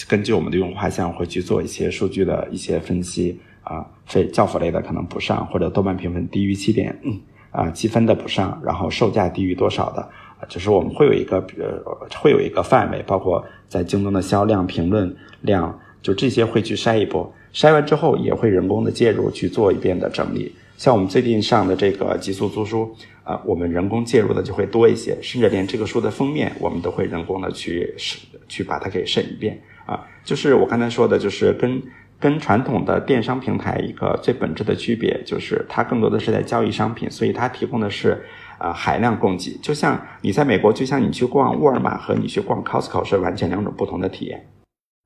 [0.07, 7.19] 根据我们的用户画像，会去做一些数据的一些分析啊，非教辅类的可能不上，或者豆瓣评分低于七点嗯
[7.51, 10.09] 啊积分的不上，然后售价低于多少的，
[10.47, 20.55] 就是我们会有一个呃会有一个范围，包括在京东的销量、评论量，就这些会去筛一波，筛完之后也会人工的介入去做一遍的整理。
[20.83, 22.93] 像我们最近上的这个极速租书
[23.23, 28.19] 啊，我们人工介入的就会多一些，甚至连这个书的封面我们都会人工的去审
[28.49, 29.57] 去把它给审一遍。
[29.85, 31.81] 啊，就是我刚才说的，就是跟
[32.19, 38.21] 跟传统的电商平台一个最本质的区别，就是它更多的是在交易商品，所以它提供的是
[38.57, 39.57] 啊海量供给。
[39.61, 44.49] 就像你在美国，就像你去逛沃尔玛和你去逛 Costco 是完全两种不同的体验。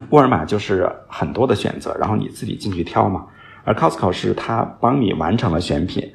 [0.09, 3.27] 沃尔玛就是很多的选择，然后你自己进去挑嘛，
[3.67, 6.11] 而 Costco 是它帮你完成了选品。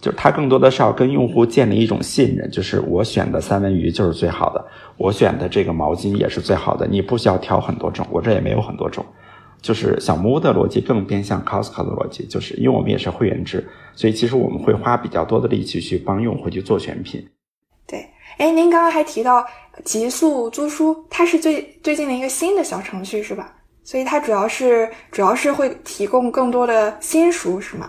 [0.00, 4.64] 就是它更多的是要跟用户建立一种信任，就是我选的三文鱼就是最好的，
[4.96, 9.04] 我选的这个毛巾也是最好的，你不需要挑很多种，我这也没有很多种。
[9.60, 17.28] 就是小木屋的逻辑更偏向 Costco 的逻辑，就是因为我们也是会员制，所以其实我们会花比较多的力气去帮用户去做选品。
[17.84, 19.44] 对，哎，您刚刚还提到
[19.82, 23.52] 极速租书，它是最最近的一个新的小程序是吧？
[23.88, 27.88] 所以它主要是主要是会提供更多的新书是吗？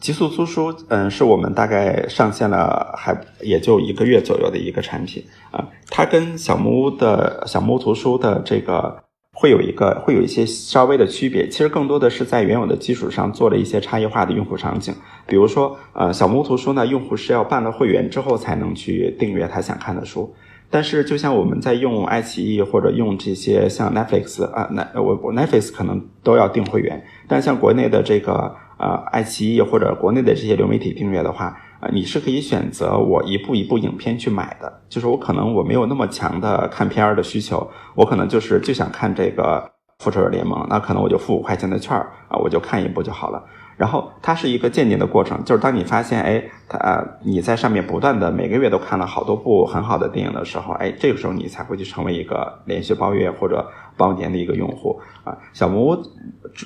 [0.00, 5.64] 极速租书，嗯，是我们大概上线了还也就一个月左右的一个产品啊。
[5.88, 9.00] 它跟小木屋的小木屋图书的这个
[9.32, 14.92] 会有一个会有一些稍微的区别，其实更多的是在原有的基础上做了一些差异化的用户场景。
[15.24, 20.34] 比如说，呃，小木屋图书呢，用户是要办了会员之后才能去订阅他想看的书。
[20.70, 28.56] 但是，就像我们在用爱奇艺或者用这些像 Netflix 啊，那我我 Netflix 可能都要订会员，但像国内的这个。
[28.78, 31.46] 呃，爱奇艺或者国内的这些流媒体订阅的话，
[31.80, 34.70] 啊，你是可以选择我一部一部影片去买的。
[34.90, 39.66] 就是我可能我没有那么强的看片儿的需求，我可能就是就想看这个
[40.00, 43.42] 复仇者联盟，那可能我就付五块钱的券儿啊，我就看一部就好了。
[43.76, 55.36] 然后它是一个渐进的过程，就是当你发现，哎，它你在上面不断的每个月都看了好多部很好的电影的时候，哎，这个时候你才会去成为一个连续包月或者包年的一个用户啊。
[55.52, 56.02] 小木屋，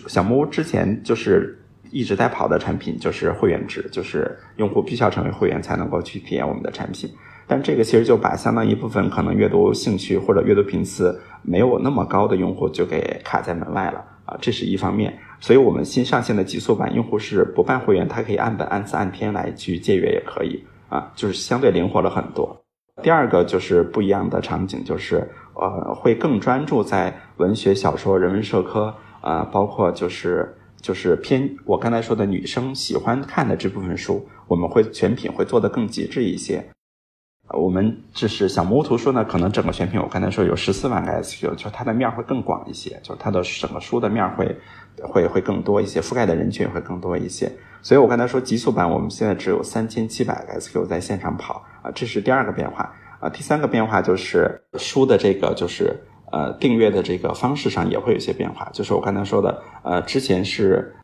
[0.07, 1.57] 小木屋之前就是。
[1.93, 7.11] 一直在跑的产品就是会员制，就是用户必须要成为会员才能够去体验我们的产品。
[7.49, 15.19] 但这个其实就把相当一部分可能阅读兴趣或者阅读频次没有那么高的用户就给卡在门外了啊，这是一方面。
[15.41, 22.65] 所以我们新上线的极速版用户是不办会员，他可以按本按次按天来去借阅也可以啊，就是相对灵活了很多。
[23.03, 30.57] 第二个就是不一样的场景，就是呃会更专注在文学、小说、人文社科啊，包括就是。
[30.83, 36.65] 就是偏我刚才说的女生喜欢看的这部分书，我们会选品会做得更极致一些。
[37.53, 44.57] 我们这是小木屋图书呢，可能整个选品我刚才说有十四万个 SKU，就它的面会更广一些，就是它的整个书的面会
[45.03, 47.51] 会会更多一些，覆盖的人群也会更多一些。
[47.83, 53.29] 所以我刚才说极速版，我们现在只有三千七百个 SQ 在线上跑啊，这是第二个变化啊。
[53.29, 55.97] 第三个变化就是书的这个就是
[56.33, 60.95] 呃订阅的这个方式上也会有一些变化，就是我刚才说的呃之前是。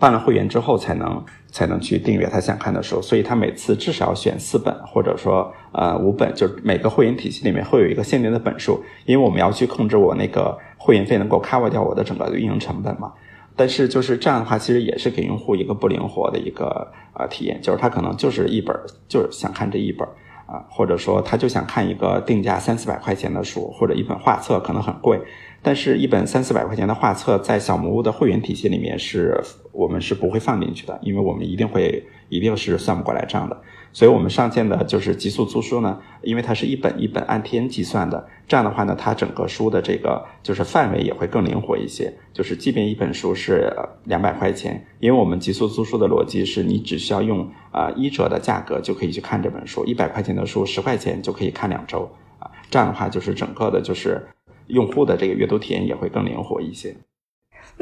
[0.00, 13.12] 办了会员之后才能才能去订阅他想看的书，所以他每次至少选四本，或者说呃五本，就是每个会员体系里面会有一个限定的本数，因为我们要去控制我那个会员费能够 cover 掉我的整个运营成本嘛。
[13.56, 18.74] 但是就是这样的话，其实也是给用户一个不灵活的一个呃体验，就是他可能就是一本，
[19.08, 20.06] 就是想看这一本
[20.46, 25.20] 啊，或者说他就想看一个定价三四百块钱的书，或者一本画册可能很贵。
[25.62, 29.38] 但是，一本三四百块钱的画册，在小木屋的会员体系里面，是
[29.72, 33.60] 我们是不会放进去的，因为我们一定会一定是算不过来账的。
[33.92, 42.12] 所以，我们上线的就是极速租书呢，因为它是一本一本按天计算的，这样的话呢，它整个书的这个就是范围也会更灵活一些。
[42.32, 43.72] 就是即便一本书是
[44.04, 54.26] 两百块钱，因为我们极速租书的逻辑是你只需要用啊一折的价格就可以去看这本书，一百块钱的书十块钱就可以看两周啊，这样的话就是整个的就是。
[54.72, 56.94] 用户的这个阅读体验也会更灵活一些。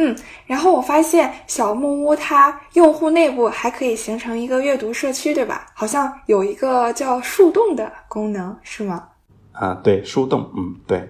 [0.00, 5.66] 嗯，然后我发现小木屋它用户内部还可以形成一个阅读社区，对吧？
[5.74, 9.08] 好像有一个叫树洞的功能，是吗？
[9.52, 11.06] 啊，对，树洞，嗯，对，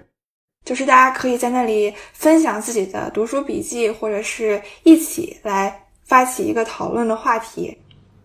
[0.64, 7.77] 就是大家可以在那里分享自己的读书笔记，或者是一起来发起一个讨论的话题。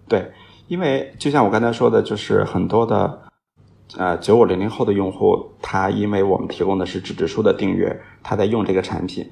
[0.07, 0.25] 对，
[0.67, 3.21] 因为就像我刚才说的，就是很多的。
[3.95, 9.29] 呃，九五零零后的用户，他因为我们提供的是纸质书的订阅，他在用这个产品。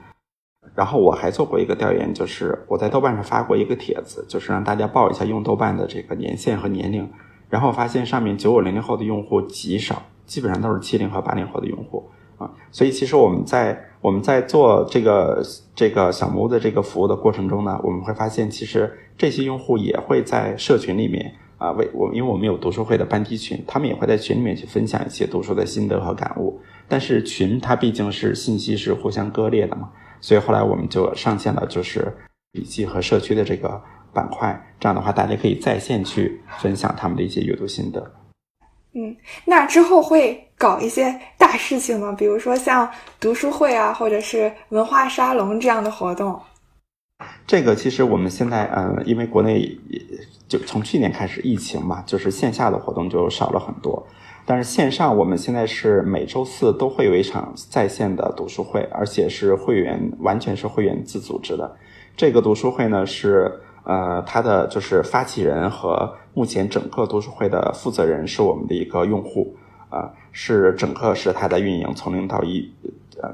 [0.75, 7.09] 然后我还做过一个调研，就是我在豆瓣上发过一个帖子，就是让大家报一下用豆瓣的这个年限和年龄。
[7.49, 12.49] 然后发现上面九五零零后的用户极少，基本上都是七零和八零后的用户啊。
[12.71, 15.43] 所以其实我们在我们在做这个
[15.75, 21.33] 这个小木屋的这个服务的过程中呢，我们会发现，其实这些用户也会在社群里面。
[21.57, 26.59] 啊，为我，因为我们有读书会的班级群，他们也会在群里面去分享一些读书的心得和感悟。
[26.87, 29.91] 但是群它毕竟是信息是互相割裂的嘛，
[30.21, 32.15] 所以后来我们就上线了，就是
[32.51, 33.81] 笔记和社区的这个
[34.13, 34.57] 板块。
[34.79, 38.11] 这样的话，大家可以在线去分享他们的一些阅读心得。
[38.93, 42.11] 嗯，那之后会搞一些大事情吗？
[42.11, 46.39] 比如说像读书会啊，或者是文化沙龙这样的活动？
[47.45, 49.77] 这个其实我们现在，嗯，因为国内
[50.47, 54.05] 就从去年开始疫情嘛，就是线下的活动就少了很多。
[54.45, 61.75] 但是线上，我们现在是每周四都会有一场在线的读书会，而且是会员完全是会员自组织的。
[62.17, 69.55] 这个读书会呢，是呃，它的就是发起人和目前整个读书会的负责人是我们的一个用户
[69.89, 72.73] 啊，是整个是他的运营从零到一。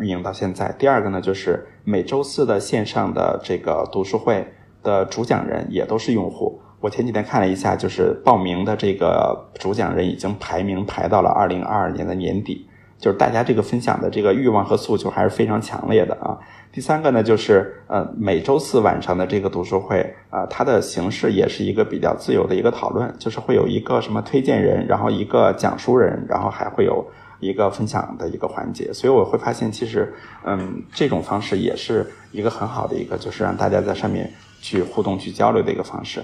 [0.02, 4.46] 运营到现在，第二个呢，就是每周四的线上的这个读书会
[4.84, 6.60] 的主讲人也都是用户。
[6.80, 12.68] 我前几天看了一下，就是报名的这个主讲人已经排名排到了二零二二年的年底，
[13.00, 16.38] 就是大家这个分享的这个欲望和诉求还是非常强烈的啊。
[16.72, 27.06] 第三个呢，就是呃每周四晚上的这个读书会啊，它的形式也是一个比较自由的一个讨论，就是会有一个什么推荐人，然后一个讲书人，然后还会有。
[27.40, 30.12] 一个分享的一个环节，所以我会发现，其实，
[30.44, 36.24] 嗯，这种方式也是一个很好的一个，就是让大家在上面去互动、去交流的一个方式。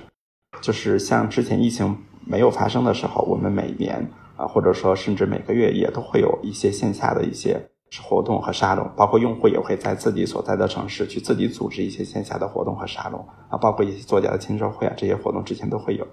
[0.64, 1.94] 就是像之前疫情
[2.26, 7.60] 没有发生的时候，我们每年啊，或者说甚至每个月也都会有一些线下的一些
[8.02, 16.08] 活动和沙龙，包括用户也会在自己所在的城市去自己组织一些线下的活动和沙龙啊，包括一些作家的签售会啊，这些活动之前都会有。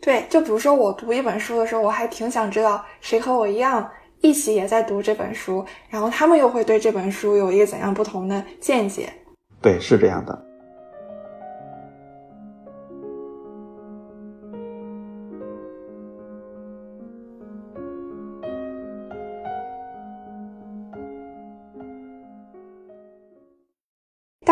[0.00, 3.90] 对，就比如说我读一本书的时候，我还挺想知道谁和我一样。
[4.20, 9.12] 一起也在读这本书，然后他们又会对这本书有一个怎样不同的见解？
[9.60, 10.46] 对，是这样的。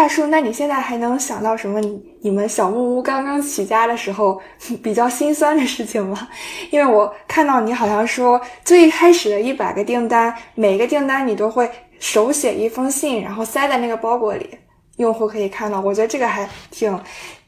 [0.01, 1.79] 大叔，那你现在还能想到什么？
[1.79, 4.41] 你你们小木屋刚刚起家的时候
[4.83, 6.27] 比较心酸的事情吗？
[6.71, 14.49] 因为我看到你好像说最开始的一百个订单，每个订单你都会手写一封信，然后塞在那个包裹里，
[14.97, 15.83] 用户可以看到。
[15.83, 16.99] 我觉得这个还挺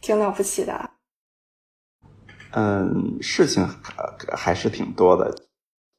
[0.03, 0.91] 挺了不起的。
[2.51, 3.67] 嗯，事情
[4.37, 5.35] 还是挺多的，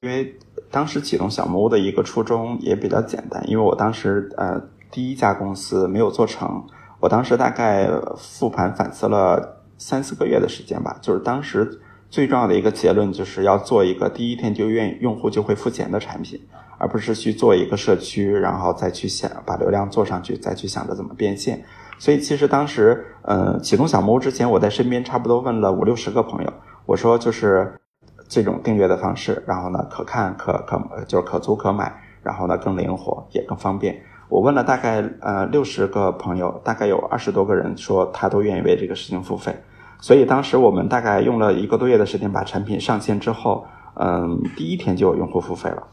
[0.01, 0.31] 因为
[0.69, 4.61] 当时启动小木屋的一个初衷也比较简单，因为我当时呃。
[4.93, 6.63] 第一家公司没有做成，
[6.99, 10.95] 我当时大概复盘反思了三四个月的时间吧。
[11.01, 11.81] 就是当时
[12.11, 16.39] 最重要的一个结论就是要做一个第一天就愿用户就会付钱的产品，
[16.77, 21.65] 而不是去做一个社区，然后再去想把流量做上去，再去想着怎么变现。
[21.97, 26.53] 所以其实当时，呃，启动小木屋之前，我在身边差不多问了五六十个朋友，
[26.85, 27.79] 我说就是
[28.27, 31.91] 这种订阅的方式，然后呢可看可可就是可租可买，
[32.21, 33.99] 然后呢更灵活也更方便。
[34.29, 39.55] 我问了大概呃六十个朋友，大概有二十多个人说他都愿意为这个事情付费，
[39.99, 43.65] 所以当时我们大概用了一个多月的时间把产品上线之后，
[43.95, 45.83] 嗯，第一天就有用户付费了，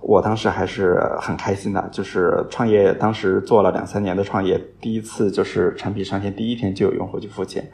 [0.00, 7.70] 我当时还是很开心的，就是创业当时做了两三年的创业，第一次就是产品上线第一天就有用户去付钱，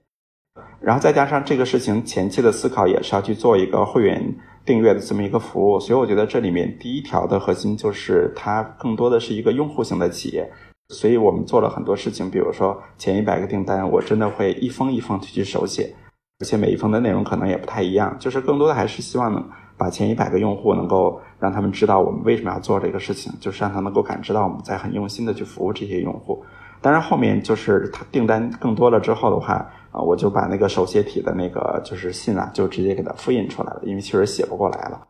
[0.81, 4.35] 然后再加上这个事情前期的思考也是要去做一个会员。
[4.69, 10.47] 订阅的这么一个服务，所以我觉得这里面第一条的核心就是它更多的是一个用户型的企业，
[10.91, 15.95] 所以我们做了很多事情，比如说前一百个订单，我真的会一封一封去去手写，
[16.41, 19.43] 而且每一封的内容可能也不太一样，就是更多的还是希望能
[19.79, 26.45] 把前一百个用户能够让他们知道我们为什么要做这个事情，就是让他能够感知到我们在很用心的去服务这些用户。
[26.83, 29.67] 当然后面就是他订单更多了之后的话。
[29.91, 35.07] 啊，我就把那个手写体的那个就是信啊，就直接给它复印出来了，因为确实写不过来了。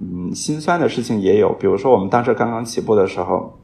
[0.00, 3.58] 嗯，心酸的事情也有，比如说我们当时刚刚起步的时候，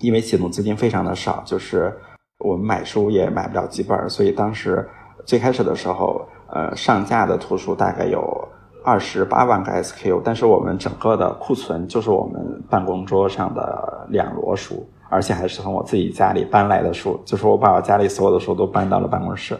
[0.00, 1.92] 因为启动资金非常的少，就是
[2.38, 4.88] 我们买书也买不了几本，所以当时
[5.26, 8.48] 最开始的时候，呃，上架的图书大概有
[8.84, 14.88] 二十八万个 SKU，但是我们整个的库存就是我们办公桌上的两摞书。
[15.12, 19.54] 而且还是从我自己家里搬来的书，就是我把我家里所有的书都搬到了办公室。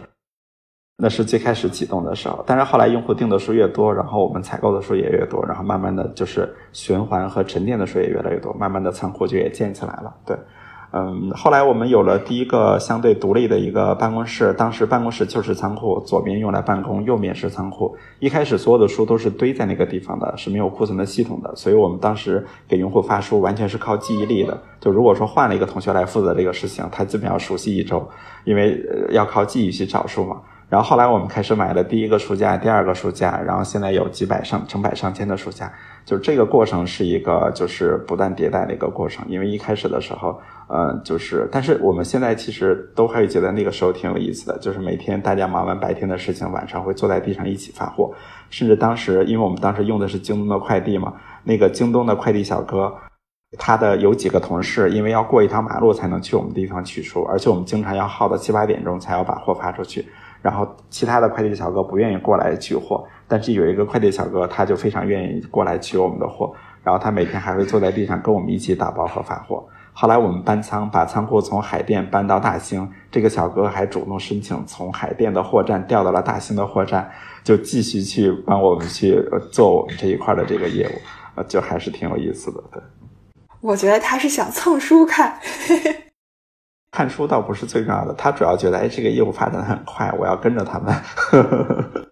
[0.97, 10.15] 那是最开始启动的时候，但是后来用户订的书越多，然后我们采购的书也越多，然后慢慢的就是循环和沉淀的书也越来越多，慢慢的仓库就也建起来了。
[10.25, 10.35] 对。
[10.95, 17.97] 嗯，后来我们有了第一个相对独立的一个办公室，当时办公室就是仓库，左边用来办公，右面是仓库。
[18.19, 24.55] 一开始所有的书都是堆在那个地方的，是没有库存的系统的，所以我们当时给用户发书完全是靠记忆力的。
[24.79, 28.07] 就如果说换了一个同学来负责这个事情，他基本要熟悉一周，
[28.43, 28.79] 因为
[29.09, 30.41] 要靠记忆去找书嘛。
[30.69, 35.71] 然后后来我们开始买了第一个书架，第二个书架，然后现在有几百上成百上千的书架。
[36.03, 40.41] 就这个过程是一个就是不断迭代的一个过程，因为一开始的时候，
[40.75, 48.11] 嗯，就是，但是我们现在其实都还觉得那个时候挺有意思的，就是每天大家忙完白天的事情，晚上会坐在地上一起发货，
[48.49, 51.13] 甚至当时因为我们当时用的是京东的快递嘛，
[51.43, 52.91] 那个京东的快递小哥，
[53.59, 60.03] 他的有几个同事，因为要过一条马路才能去我们地方取书，而且我们经常要耗到七八点钟才要把货发出去，
[60.41, 63.05] 然后其他的快递小哥不愿意过来取货。
[63.27, 66.51] 但是有一个快递小哥，他就非常愿意过来取我们的货，
[66.83, 69.63] 然后他每天还会坐在地上跟我们一起打包和发货。
[69.95, 77.09] 后来我们搬仓，把仓库从海淀搬到大兴，这个小哥还主动申请从海淀的货站调到了大兴的货站，
[77.43, 80.91] 就继续去帮我们去做我们这一块的这个业务，
[81.35, 82.63] 呃，就还是挺有意思的。
[82.71, 82.81] 对，
[83.61, 85.39] 我觉得他是想蹭书看，
[86.91, 92.02] 看书倒不是最重要的，他主要觉得哎，这个业务发展的很快，我要跟着他们。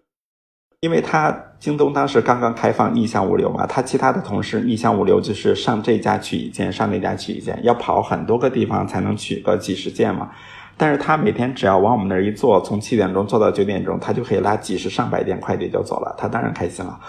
[0.82, 10.32] 因为他京东当时刚刚开放逆向物流嘛，他其他的同事逆向物流就是上这家取一件，上那家取一件，要跑很多个地方才能取个几十件嘛。
[10.78, 17.00] 但是他每天只要往我们那儿一坐，从七点钟坐到九点钟，他就可以拉几十上百件快递就走了，他当然开心了。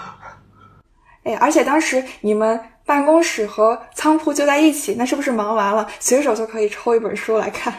[1.23, 7.73] 哎，而且当时你们办公室和仓库就在一起，那是不是忙完了随手就可以抽一本书来看？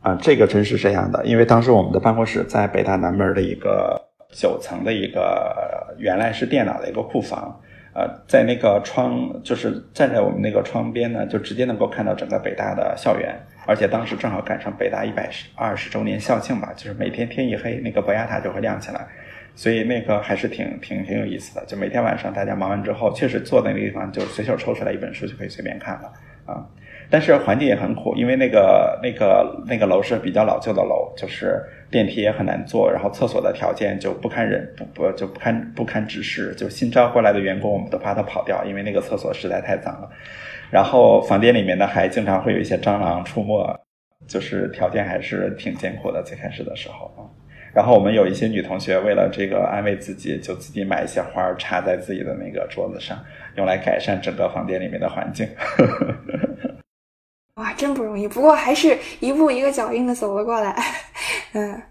[0.00, 4.08] 啊，这个真是这样的，因为当时我们的办公室在北大南门的一个。
[4.32, 7.60] 九层的一个原来是电脑的一个库房，
[7.94, 19.06] 呃，在那个窗，就是站在我们那个窗边呢，就直接能够看到整个北大的校园，而且当时正好赶上北大一百二十周年校庆吧，就是每天天一黑，那个博雅塔就会亮起来，
[19.54, 21.64] 所以那个还是挺挺挺有意思的。
[21.66, 26.10] 就每天晚上大家忙完之后，确实坐在那个地方，就随手抽出来一本书就可以随便看了
[26.46, 26.64] 啊。
[27.12, 40.08] 但是环境也很苦，因为那个那个那个楼是比较老旧的楼，就是电梯也很难坐，然后厕所的条件就不堪忍不不就不堪不堪直视，就新招过来的员工我们都怕他跑掉，因为那个厕所实在太脏了。
[40.70, 43.78] 然后房间里面呢还经常会有一些蟑螂出没，
[44.26, 46.22] 就是条件还是挺艰苦的。
[46.22, 47.28] 最开始的时候啊，
[47.74, 53.22] 然后我们有一些女同学为了这个安慰自己，就自己买一些花插在自己的那个桌子上，
[53.56, 55.46] 用来改善整个房间里面的环境。
[57.56, 58.26] 哇，真不容易！
[58.26, 60.74] 不过还是一步一个脚印的走了过来。
[61.52, 61.82] 嗯，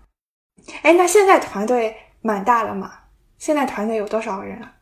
[0.82, 2.91] 哎，那现在团队蛮大了嘛？
[3.38, 4.74] 现在团队有多少个人啊？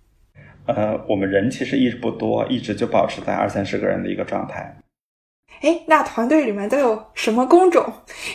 [0.67, 4.77] 呃，我们人其实一直不多，一直就保持在二三十个人的一个状态。
[5.61, 7.85] 哎，那团队里面都有什么工种？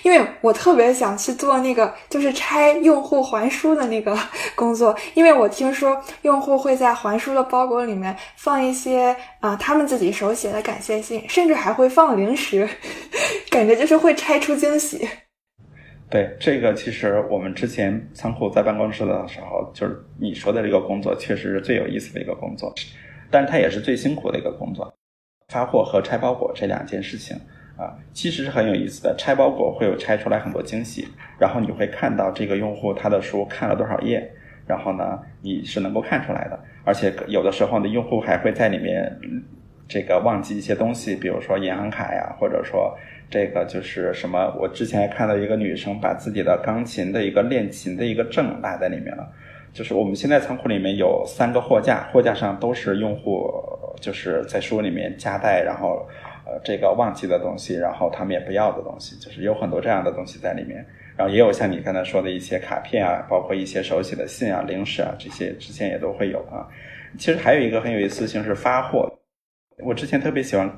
[0.02, 4.16] 因为我特别想去做那个，就是拆用户还书的那个
[4.54, 4.94] 工作。
[5.14, 12.68] 因为我听说用户会在还书的包裹里面放一些啊他们自己手写的感谢信，甚至还会放零食，
[13.50, 15.08] 感觉就是会拆出惊喜。
[16.10, 22.72] 对这个，其实我们之前仓库在办公室的时候，就是你说的这个工作，确实是最有意思的一个工作，
[23.30, 24.94] 但它也是最辛苦的一个工作。
[25.54, 27.36] 发货和拆包裹这两件事情
[27.76, 29.14] 啊，其实是很有意思的。
[29.16, 31.06] 拆包裹会有拆出来很多惊喜，
[31.38, 34.28] 然后你会看到这个用户他的书看了多少页，
[34.66, 36.58] 然后呢，你是能够看出来的。
[36.84, 39.16] 而且有的时候呢，用户还会在里面
[39.86, 42.92] 这个忘记一些东西，比如说银行卡呀，或者说
[43.30, 44.52] 这个就是什么。
[44.58, 49.30] 我之前还看到一个女生把自己的钢琴的一个练琴的一个证落在里面了。
[49.72, 53.50] 就是我们现在仓库里面有三个货架，货架上都是用户
[54.00, 56.06] 就是在书里面夹带，然后
[56.46, 60.84] 呃这个忘记的东西，然后他们也不要的东西，就是有很多这样的东西在里面。
[61.16, 66.66] 然后也有像你刚才说的一些卡片啊，包括一些手写的信啊、零食啊这些，之前也都会有啊。
[67.16, 69.08] 其实还有一个很有意思性是发货，
[69.84, 70.68] 我之前特别喜欢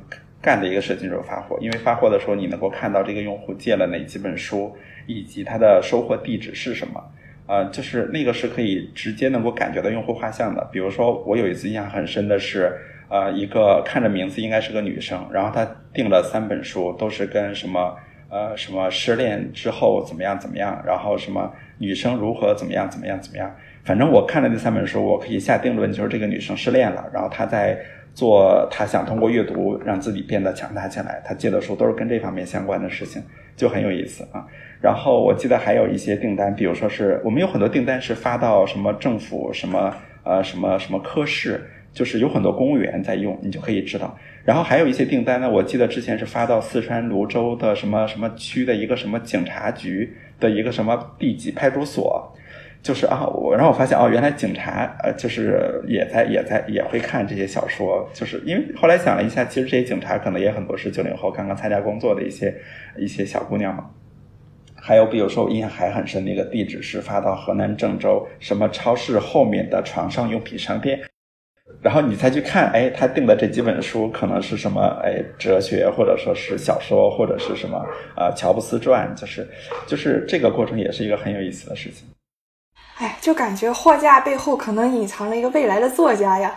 [0.43, 7.03] 干的一个事情就是发货，因为发货的时候你能够看到这个用户借了哪几本书，以及他的收货地址是什么。
[7.49, 10.69] 呃，就是那个是可以直接能够感觉到用户画像的。
[10.71, 12.77] 比如说，我有一次印象很深的是，
[13.09, 17.96] 呃，一个看着名字应该是个女生，然后她订了三本书，都是跟什么
[18.28, 23.54] 呃什么失恋之后怎么样怎么样，然后什么女生如何怎么样怎么样怎么样。
[23.84, 27.78] 反正我看了那三本书，我可以下定论，就是这个女生失恋了，然后她在
[28.12, 31.22] 做，她想通过阅读让自己变得强大起来。
[31.24, 33.22] 她借的书都是跟这方面相关的事情，
[33.54, 34.44] 就很有意思啊。
[34.80, 39.94] 然后我记得还有一些订单，比如说是我们有很多订单是发到什么政府什么
[40.24, 41.64] 呃什么什么科室，
[41.97, 44.14] 就是有很多公务员在用，你就可以知道。
[44.44, 52.30] 然后还有一些订单呢，我记得之前是发到四川泸州的什么什么区的一个什么警察局的一个什么地级派出所，
[52.82, 62.55] 就是啊，我然后我发现哦，原来警察呃就是也在也在也会看这些小说，就是因为后来想了一下，其实这些警察可能也很多是九零后刚刚参加工作的一些
[62.99, 63.86] 一些小姑娘嘛。
[64.78, 71.01] 还有，比如说我印象还很深，那个地址是发到河南郑州什么超市后面的床上用品商店，
[71.83, 77.79] 然后你才去看，哎，他订的这几本书可能是什么，哎，哲学或者说是小说或者是什么
[78.16, 79.49] 啊，乔布斯传，就是
[79.87, 82.07] 就是这个过程也是一个很有意思的事情。
[82.99, 86.55] 哎，就感觉货架背后可能隐藏了一个未来的作家呀。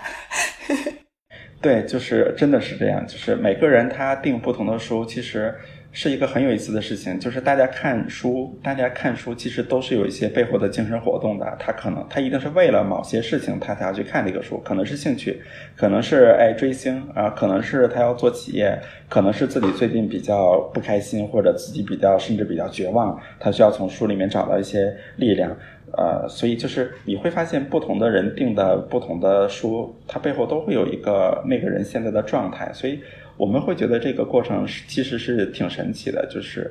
[1.61, 5.53] 对，就是真的是这样，就是每个人他订不同的书，其实。
[5.91, 11.57] 是一个很有意思的事情，就是大家看书，大家看书其实都是有一些背后的精神活动的。
[11.59, 15.41] 他可能他一定是为了某些事情，他才要去看这个书，可能是兴趣，
[15.75, 18.79] 可能是爱追星啊，可能是他要做企业，
[19.09, 25.57] 可能是自己最近比较不开心，或者自己比较甚至比较绝望，他需要从书里面找到一些力量。
[25.97, 32.99] 呃，所以就是你会发现，不同的人定的不同的书，它背后都会有一个那个人现在的状态，所以。
[33.39, 36.69] 我们会觉得这个过程其实是挺神奇的，就是，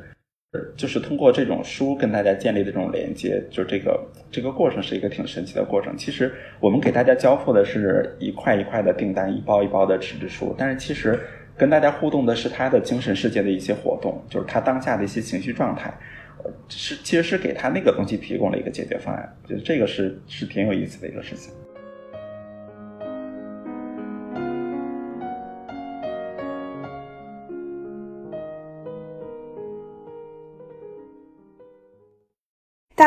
[0.77, 3.99] 就是通过这种书跟大家建立的这种连接，就这个
[4.31, 5.97] 这个过程是一个挺神奇的过程。
[5.97, 11.19] 其实我们给大家交付的是一块一块的订单，一包一包的纸质书，但是其实
[11.57, 15.91] 跟大家互动的是他的精神世界的一些活动，就是他当下的一些情绪状态，
[16.69, 19.35] 是其实是给他那个东西提供了一个解决方案。
[19.43, 21.51] 我觉得这个是是挺有意思的一个事情。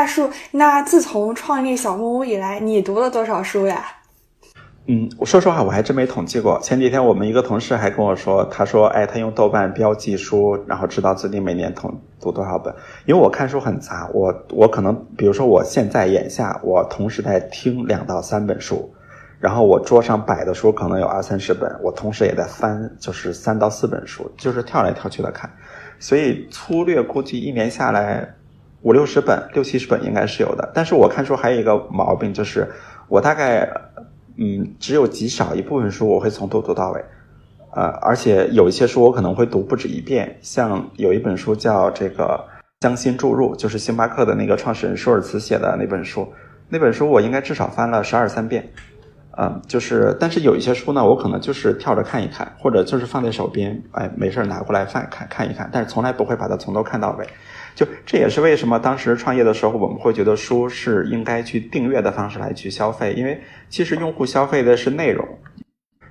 [0.02, 3.86] 大树，那自从创立小木屋以来，你读了多少书呀？
[4.88, 6.60] 嗯，我说实话，我还真没统计过。
[6.60, 12.74] 前几天我们一个同事还跟我说，他说，哎，他用豆瓣标记书，然后知道自己每年统读多少本。
[13.06, 18.92] 因为我看书很杂，我我可能，比如说我现在眼下，我同时在听两到三本书，
[19.40, 25.48] 然后我桌上摆的书可能有二三十本，我同时也在翻，就是三到四本书，就是跳来跳去的看。
[26.00, 28.28] 所以粗略估计一年下来。
[28.84, 32.68] 五六十本、六七十本应该是有的，但是我看书还有一个毛病，就是
[33.08, 33.70] 我大概
[34.38, 37.06] 嗯只有极少一部分书我会从头读到尾，
[37.76, 42.44] 呃，而且有一些书我可能会读不止一遍，像有一本书叫这个
[42.80, 46.28] 《将心注入》，就是星巴克的那个创始人舒尔茨写的那本书，
[46.70, 48.68] 那本书我应该至少翻了十二三遍，
[49.38, 57.28] 嗯，就是但是有一些书呢，我可能就是跳着看一看，或者就是放在手边，哎，没事拿过来翻看看一看，但是从来不会把它从头看到尾。
[57.76, 65.28] 就这也是为什么当时创业的时候，我们会觉得书是应该去订阅的方式来去消费，因为其实用户消费的是内容，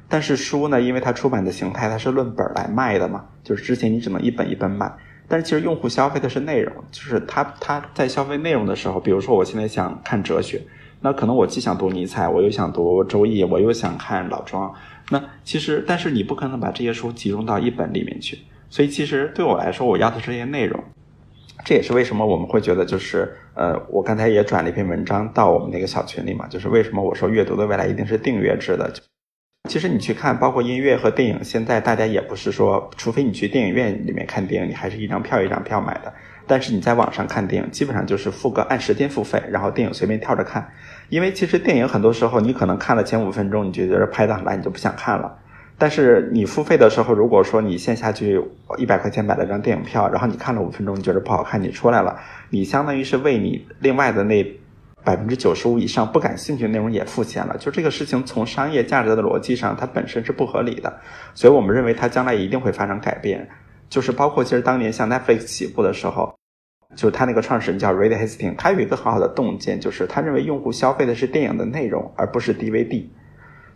[0.09, 4.93] 但是书呢，因为它出版的形态它是论本来卖的嘛，就是之前你只能一本一本买。
[5.29, 10.61] 但是其实用户消费的是内容，就是他他在消费内容的时候，比如说我现在想看哲学，
[11.01, 14.75] 那可能我既想读尼采，我又想读周易，我又想看老庄。
[15.09, 18.39] 那其实，但是你不可能把这些书集中到一本里面去。
[18.69, 20.83] 所以其实对我来说，我要的这些内容。
[21.65, 28.91] 这也是为什么我们会觉得，就是呃，我刚才也转了一篇文章到我们那个小群里嘛，就是为什么我说阅读的未来一定是订阅制的。
[29.69, 36.13] 其实你去看，包括音乐和电影，现在大家也不是说，除非你去电影院里面看电影，你还是一张票一张票买的。
[36.47, 40.67] 但是你在网上看电影，基本上就是付个按时间付费，然后电影随便跳着看。
[41.11, 45.39] 因为其实电影很多时候，你可能看了前五分钟，你就觉得拍的很烂，你就不想看了。
[45.81, 48.39] 但是你付费的时候，如果说你线下去
[48.77, 52.21] 一百块钱买了张电影票，然后你看了五分钟，你觉得不好看，你出来了，
[52.51, 54.45] 你相当于是为你另外的那
[55.03, 57.57] 百分之九十五以上不感兴趣的内容也付钱了。
[57.57, 61.01] 就这个事情从商业价值的逻辑上，它本身是不合理的。
[61.33, 63.49] 所以我们认为它将来一定会发生改变。
[63.89, 66.35] 就是包括其实当年像 Netflix 起步的时候，
[66.95, 73.07] 就他那个创始人叫 Reed Hastings，他有一个很好的洞见，就是他认为用户消费的是电影的内容，而不是 DVD。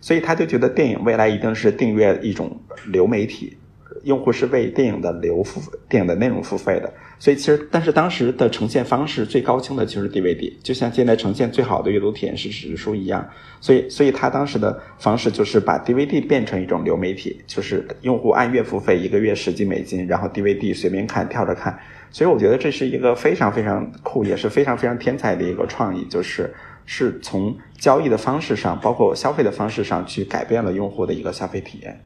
[0.05, 2.55] 所以他就觉得电影未来一定是订阅一种
[2.89, 3.57] 流媒体，
[4.03, 6.93] 用户是为电影的流付电影的内容付费的。
[7.19, 13.27] 所以其实，但是当时的呈现方式最高清的就是 DVD，就像现在呈现最好的阅读体验是纸质书一样。
[13.63, 21.79] 所以，所以他当时的方式就是把 DVD 变成一种流媒体，就是用户按月付费，一个月十几美金，然后 DVD 随便看，跳着看。
[22.11, 26.53] 所以我觉得这是一个非常非常酷，也是非常非常天才的一个创意，就是。
[26.87, 32.05] 是从交易的方式上，包括消费的方式上去改变了用户的一个消费体验。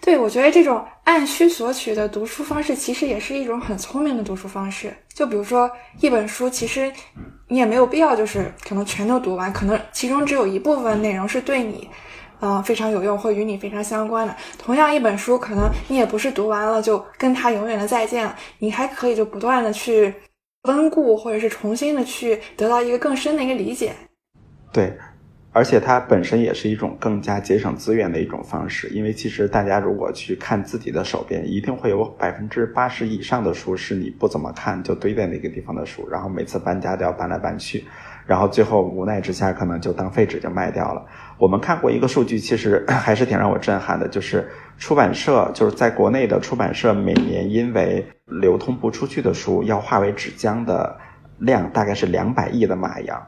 [0.00, 4.92] 对，我觉得这种按需索取的读书方式，其实也是一种很聪明的读书方式。
[5.14, 6.92] 就比如说一本书，其实
[7.48, 11.88] 你也没有必要就是可能全都读完，可能其中只有一部分内容是对你，
[12.40, 14.34] 呃，非常有用或与你非常相关的。
[14.58, 20.12] 同样一本书，可能你也不是读完了就跟它永远的再见了，你还可以就不断的去。
[20.62, 23.92] 温故，或者是重新的去得到一个更深的一个理解。
[24.72, 24.92] 对，
[25.52, 28.88] 而且它本身也是一种更加节省资源的一种方式。
[28.88, 37.84] 因为其实大家如果去看自己的手边，一定会有百分之八十以上的书是你不怎么看就堆在那个地方的书，然后每次搬家都要搬来搬去，
[38.26, 41.06] 然后最后无奈之下可能就当废纸就卖掉了。
[41.38, 44.46] 我们看过一个数据，其实还是挺让我震撼的，就是
[44.78, 50.96] 出版社就是在国内的出版社每年因为流通不出去的书要化为纸浆的
[51.38, 53.20] 量大概是两百亿的马洋，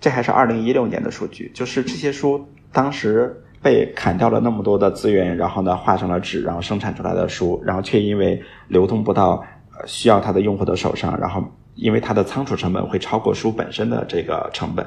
[0.00, 1.50] 这还是二零一六年的数据。
[1.54, 9.44] 就是这些书当时被砍掉了那么多的资源，然后呢化成了纸，然后生产出来的书，然后却因为流通不到
[9.84, 11.44] 需要它的用户的手上，然后
[11.74, 14.86] 因为它的仓储成本会超过书本身的这个成本，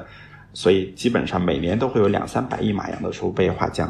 [0.52, 3.88] 所以基本上每年都会有两三百亿马洋的书被划浆。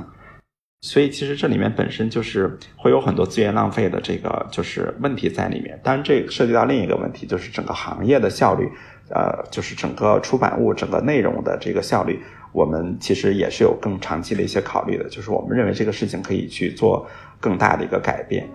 [0.82, 5.78] 所以其实这里面本身就是会有很多资源浪费的这个就是问题在里面。
[5.82, 8.66] 当然，这涉及到另一个问题，就是整个行业的效率，
[9.10, 12.22] 呃，就是整个出版物、整个内容的这个效率，
[12.52, 15.06] 我们其实也是有更长期的一些考虑的。
[15.10, 17.06] 就是我们认为这个事情可以去做
[17.38, 18.48] 更大的一个改变。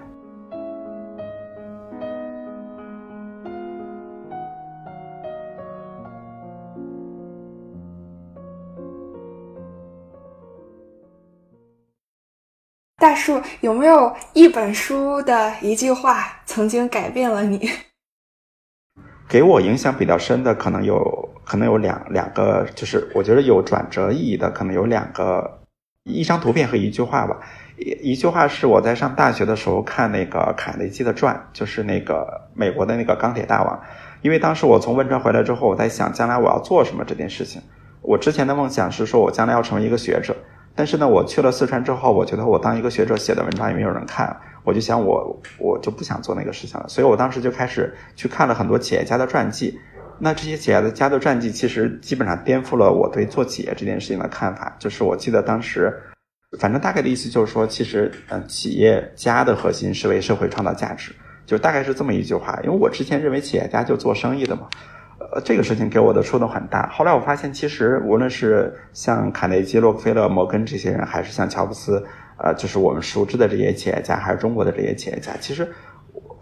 [13.06, 17.70] 大树有没有一本书的一句话曾经改变了你？
[19.30, 25.60] 给我影响比较深的，可能有可能有两两个，就是我觉得有转折意义的，可能有两个，
[26.06, 27.38] 一张图片和一句话吧。
[27.78, 33.80] 一一句话是我在上大学的时候看那个卡内基的传，就是那个美国的那个钢铁大王。
[34.24, 37.62] 因为当时我从汶川回来之后，我在想将来我要做什么这件事情。
[38.02, 40.36] 我之前的梦想是说我将来要成为一个学者。
[40.76, 46.86] 但是呢，我去了四川之后，我觉得我当一个学者写的文章也没有人看，我就想我我就不想做那个事情了。
[46.90, 49.80] 所以我当时就开始去看了很多企业家的传记。
[50.20, 54.76] 那这些企业家的传记其实基本上颠覆了我对做企业这件事情的看法。
[54.78, 55.94] 就是我记得当时，
[56.60, 61.14] 反正大概的意思就是说，其实嗯，企业家的核心是为社会创造价值，
[61.46, 62.60] 就大概是这么一句话。
[62.64, 64.68] 因为我之前认为企业家就做生意的嘛。
[65.32, 66.88] 呃，这个事情给我的触动很大。
[66.90, 72.06] 后来我发现，其实无论是像卡内基、洛克菲勒、摩根这些人，还是像乔布斯，
[72.38, 75.68] 呃，就是我们熟知的这些企业家，还是中国的这些企业家，其实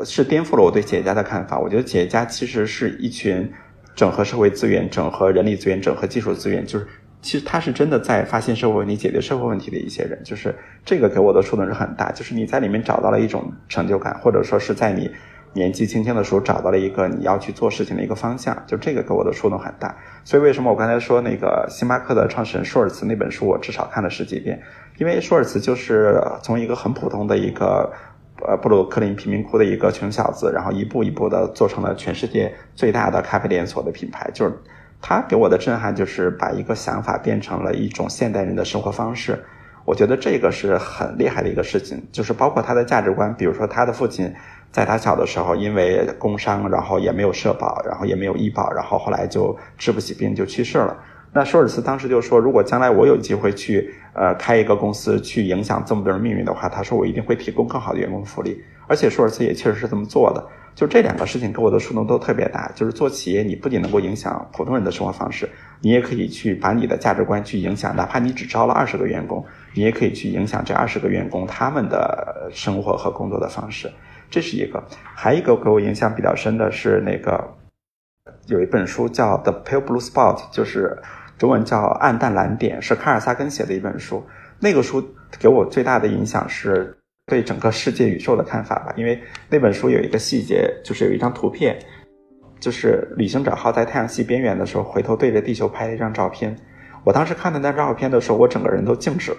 [0.03, 1.59] 是颠覆了我对企业家的看法。
[1.59, 3.49] 我觉得企业家其实是一群
[3.95, 6.85] 整合社会资源、整合人力资源、整合技术资源，就是
[7.21, 10.19] 其实他是真的在发现社会问题、解决社会问题的一些人。
[10.23, 10.53] 就是
[10.83, 15.09] 这个给我的触动是很大，就是你在里面找到了一种成就感，或者说是在你。
[15.53, 19.95] 年纪轻轻的时候找到了一个你要去做事情的一个方向，就这个给我的触动很大。
[20.23, 24.61] 所以为什么我刚才说那个星巴克的创始人舒尔茨那本书，我至少看了十几遍，
[24.97, 27.93] 因为舒尔茨就是从一个很普通的一个
[28.47, 34.29] 呃布鲁克林贫民窟的一个穷小子，然后一步一步的做成了全世界最大的咖啡连锁的品牌。
[34.33, 34.53] 就是
[35.01, 39.43] 他给我的震撼，就是把一个想法变成了一种现代人的生活方式。
[39.85, 44.33] 我觉得这个是很厉害的一个事情，就是包括他的价值观，比如说他的父亲。
[44.73, 50.97] 在他小的时候，因为工伤，然后也没有社保，然后也没有医保，然后后来就治不起病就去世了。
[51.31, 58.63] 那舒尔茨当时就说，如果将来我有机会去呃开一个公司，去影响这么多人命运的话，他说我一定会提供更好的员工福利。
[58.87, 60.43] 而且舒尔茨也确实是这么做的。
[60.73, 62.71] 就这两个事情给我的触动都特别大。
[62.73, 65.47] 就是做企业，你不仅能够影响普通人的生活方式，
[65.81, 73.91] 你也可以去把你的价值观去影响，哪怕你只招了二十个员工，你也可以去影响这二十个员工他们的生活和工作的方式。
[74.29, 74.83] 这是一个，
[75.15, 77.39] 还一个给我影响比较深的是那个，
[78.47, 80.97] 有一本书叫《The Pale Blue Spot》，就是
[81.37, 84.23] 中文叫《暗淡蓝点》，是卡尔萨根写的一本书。
[84.59, 85.03] 那个书
[85.37, 86.97] 给我最大的影响是
[87.27, 91.77] 对整个世界宇宙的看法吧，因为那本书有一个细节，就是有一张图片，
[92.59, 96.55] 就是旅行者号在太阳系边缘的时候，回头对着地球拍了一张照片。
[97.03, 99.37] 我当时看到那张照片的时候，我整个人都静止了。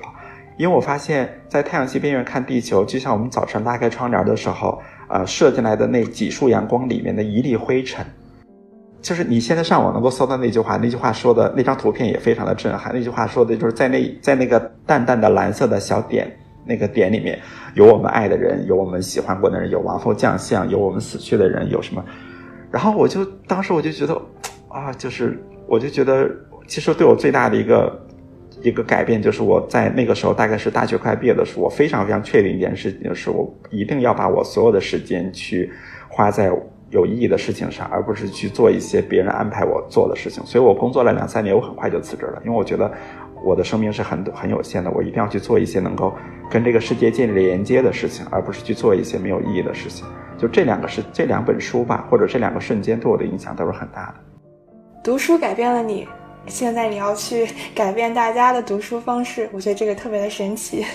[0.57, 8.07] 因为我发现，在太阳系边缘看地球，就像我们早晨拉开窗帘的时候，呃，射进来的那几束阳光里面的一粒灰尘，
[9.03, 12.95] 就是你现在上网能够搜到那句话，那句话说的那张图片也非常的震撼。
[12.95, 16.31] 那句话说的就是在那在那个淡淡的蓝色的小点
[16.65, 17.37] 那个点里面，
[17.75, 22.05] 有我们爱的人，有我们喜欢过的人，有王侯将相，有我们死去的人，有什么？
[22.71, 24.15] 然后我就当时我就觉得，
[24.69, 25.37] 啊，就是
[25.67, 26.31] 我就觉得，
[26.69, 28.01] 其实对我最大的一个。
[28.65, 35.71] 一个改变就是我在那个时候，大概是大学快毕业的时候，我非常非常确定一件事情，就是我一定要把我所有的时间去
[36.09, 36.51] 花在
[36.89, 40.43] 有意义的事情上，而不是去做一些别人安排我做的事情。
[40.47, 42.91] 所以我工作了两三年，我很快就辞职了，因为我觉得
[43.45, 46.15] 我的生命是很很有限的，我一定要去做一些能够
[46.51, 50.07] 跟这个世界建立连接的事情，而不是去做一些没有意义的事情。
[50.39, 54.15] 就这两个是这两本书吧，或者这两个瞬间对我的影响都是很大的。
[55.03, 56.09] 读书改变了你。
[56.47, 60.85] 现在你要去改变大家的读书方式，我觉得这个特别的神奇。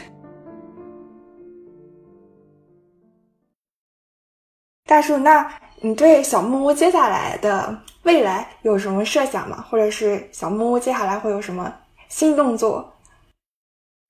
[4.85, 9.65] 大树，那你对小木屋接下来的未来有什么设想吗？
[9.69, 11.73] 或者是小木屋接下来会有什么
[12.07, 12.93] 新动作？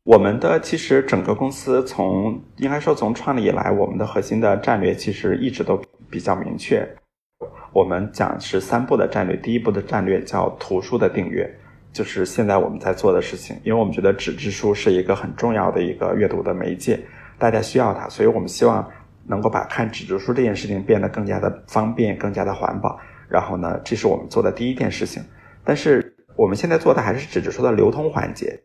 [0.03, 6.87] 我们的其实整个公司从应该说从创立以来，我们的核心的战略其实一直都比较明确。
[7.71, 11.49] 我们讲是三步的战略，第一步的战略叫图书的订阅，
[11.93, 13.55] 就是现在我们在做的事情。
[13.63, 16.99] 因为我们觉得纸质书是一个很重要的一个阅读的媒介，
[17.37, 18.85] 大家需要它，所以我们希望
[19.25, 22.99] 能够把看纸质书这件事情变得更加的方便，更加的环保。
[23.29, 25.23] 然后呢，这是我们做的第一件事情。
[25.63, 28.59] 但是我们现在做的还是纸质书的流通环节，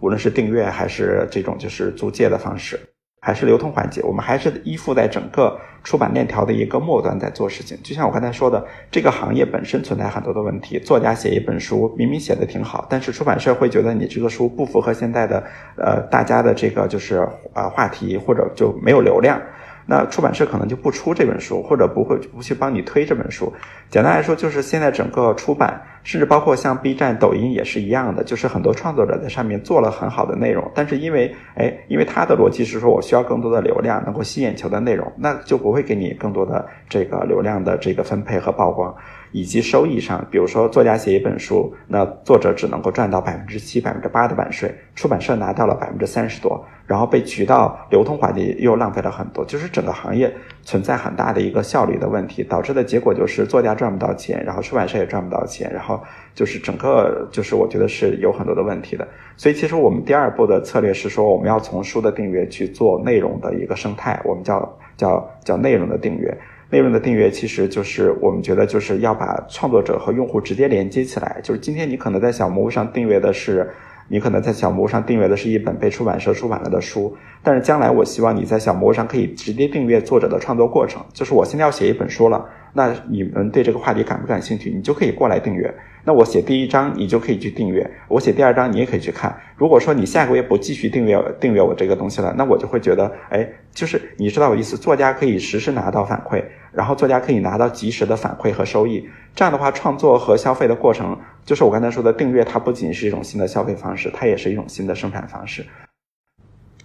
[0.00, 2.78] 无论是订阅还是这种就是租借的方式。
[3.26, 7.76] 还是流通环节，我们还是依附在整个出版链条的一个末端在做事情。
[7.82, 10.78] 就像我刚才说的，这个行业本身存在很多的问题。
[10.78, 15.42] 作家写一本书，明明写的挺好，但是出版社会觉得你这个书不符合现在的
[15.76, 19.42] 呃大家的这个就是呃话题，或者就没有流量。
[19.88, 23.52] 那出版社可能就不出这本书，或者不会不去帮你推这本书。
[23.90, 38.94] 简单来说，就是现在整个出版，甚至包括像 B 站、抖音也是一样的，就是很多创作者在上面做了很好的内容，但是因为哎，因为他的逻辑是说我需要更多的流量，能够吸眼球的内容，那就不会给你更多的这个流量的这个分配和曝光。
[39.36, 56.02] 以及收益上，比如说作家写一本书，那作者只能够赚到百分之七、百分之八的版税，出版社拿到了百分之三十多，然后被渠道流通环节又浪费了很多，就是整个行业存在很大的一个效率的问题，导致的结果就是作家赚不到钱，然后出版社也赚不到钱，然后
[56.34, 59.06] 就是整个就是我觉得是有很多的问题的。
[59.36, 66.34] 所以其实我们第二步的策略是说，我们要从书的订阅去做内容的一个生态，我们叫叫叫内容的订阅。
[66.70, 71.40] 内容的订阅其实就是我们觉得就是要把创作者和用户直接连接起来。
[71.42, 73.70] 就是今天你可能在小木屋上订阅的是，
[74.08, 81.00] 你可能在小木屋上订阅的是一本被出版社出版了的书，但是将来我希望你在小木屋上可以直接订阅作者的创作过程。
[81.12, 84.70] 就是我现在要写一本书了，那你们对这个话题感不感兴趣？
[84.70, 85.72] 你就可以过来订阅。
[86.06, 89.36] 那我写第一章，你就可以去订阅；我写第二章，你也可以去看。
[89.56, 93.44] 如果说你下个月不继续订阅订阅我这个东西了，那我就会觉得，哎，
[93.74, 94.76] 就是你知道我意思。
[94.76, 99.04] 作家可以实时拿到反馈，然后作家可以拿到及时的反馈和收益。
[99.34, 105.66] 这样的话，创作和消费的过程，就是我刚才说的订阅，它不仅是一种新的消费方式，它也是一种新的生产方式。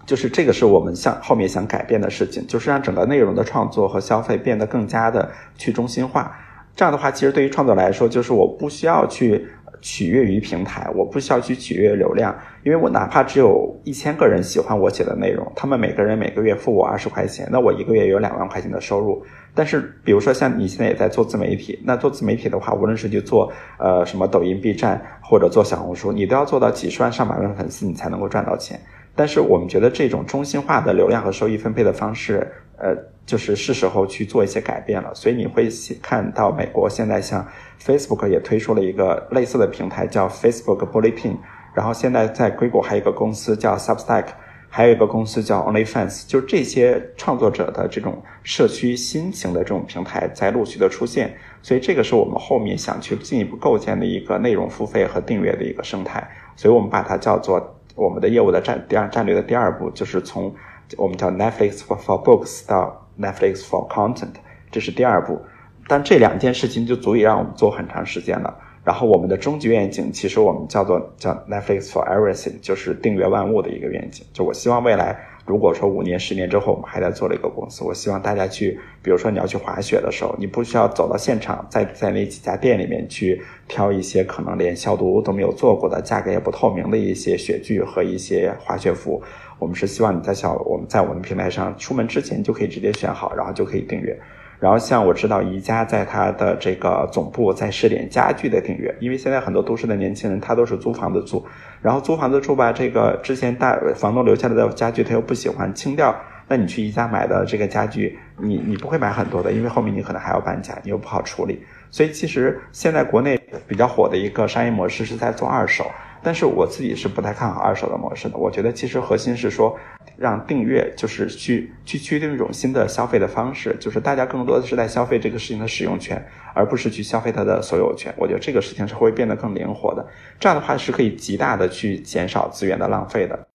[0.03, 6.35] 就是这个是我们想后面想改变的事情，就是让整个内容的创作和消费变得更加的去中心化。
[6.75, 9.47] 这样的话，其实对于创作来说，就是我不需要去。
[9.83, 19.25] 取悦于平台，我不需要去取悦流量，因为我哪怕只有一千个人喜欢我写的内容，他们每个人每个月付我二十块钱，那我一个月有两万块钱的收入。
[19.55, 28.79] 但是，比如说像你现在也在做自媒体，那做自媒体的话，无论是去做呃什么抖音、B 站或者做小红书，你都要做到几十万、上百万粉丝，你才能够赚到钱。
[29.15, 32.47] 但是我们觉得这种中心化的流量和收益分配的方式，
[32.77, 32.95] 呃，
[33.31, 35.15] 就是是时候去做一些改变了。
[35.15, 35.69] 所以你会
[36.01, 37.47] 看到美国现在像
[37.81, 41.37] Facebook 也推出了一个类似的平台，叫 Facebook Bulletin。
[41.73, 44.25] 然后现在在硅谷还有一个公司叫 Substack，
[44.67, 46.27] 还有一个公司叫 OnlyFans。
[46.27, 51.33] 就这些创作者的这种社区新型的这种平台在陆续的出现。
[51.61, 56.29] 所以这个是我们后面想去进一步构建的一个内容付费和订阅的一个生态。
[56.57, 57.77] 所以我们把它叫做。
[57.93, 60.55] 我们的业务的战第二战略的第二步就是从
[60.97, 64.33] 我们叫 Netflix for for books 到 Netflix for content，
[64.71, 65.41] 这是第二步。
[65.87, 68.57] 但这两件事情就足以让我们做很长时间了。
[68.83, 74.25] 然后我们的终极愿景，其实我们叫做叫 Netflix for everything，就是订阅万物的一个愿景。
[74.33, 75.15] 就我希望未来。
[75.45, 89.21] 如果说五年、十年之后我们还在做了一个公司，我希望大家去，比如说你要去滑雪的时候，你不需要走到现场，在在那几家店里面去挑一些可能连消毒都没有做过的、价格也不透明的一些雪具和一些滑雪服。
[89.61, 94.19] 我们是希望你在小我们在我们平台上出门之前就可以直接选好，然后就可以订阅。
[94.59, 101.45] 然后像我知道宜家在它的这个总部在试点家具的订阅，因为现在很多都市的年轻人他都是租房子住，
[101.79, 106.15] 然后租房子住吧，这个之前大房东留下来的家具他又不喜欢清掉，
[106.47, 115.85] 那你去宜家买的这个家具，你你不会买很多的，因为后面你可能还要搬家，你又不好处理，所以其实现在国内比较火的一个商业模式是在做二手。
[116.23, 118.37] 但是我自己是不太看好二手的模式的。
[118.37, 119.75] 我觉得其实核心是说，
[120.17, 128.13] 让订阅就是去去确定一种新的消费的方式，就是大家更多的是在消费这个事情的使用权，而不是去消费它的所有权。
[128.17, 130.05] 我觉得这个事情是会变得更灵活的。
[130.39, 133.47] 这样的话是可以极大的去减少资源的浪费的，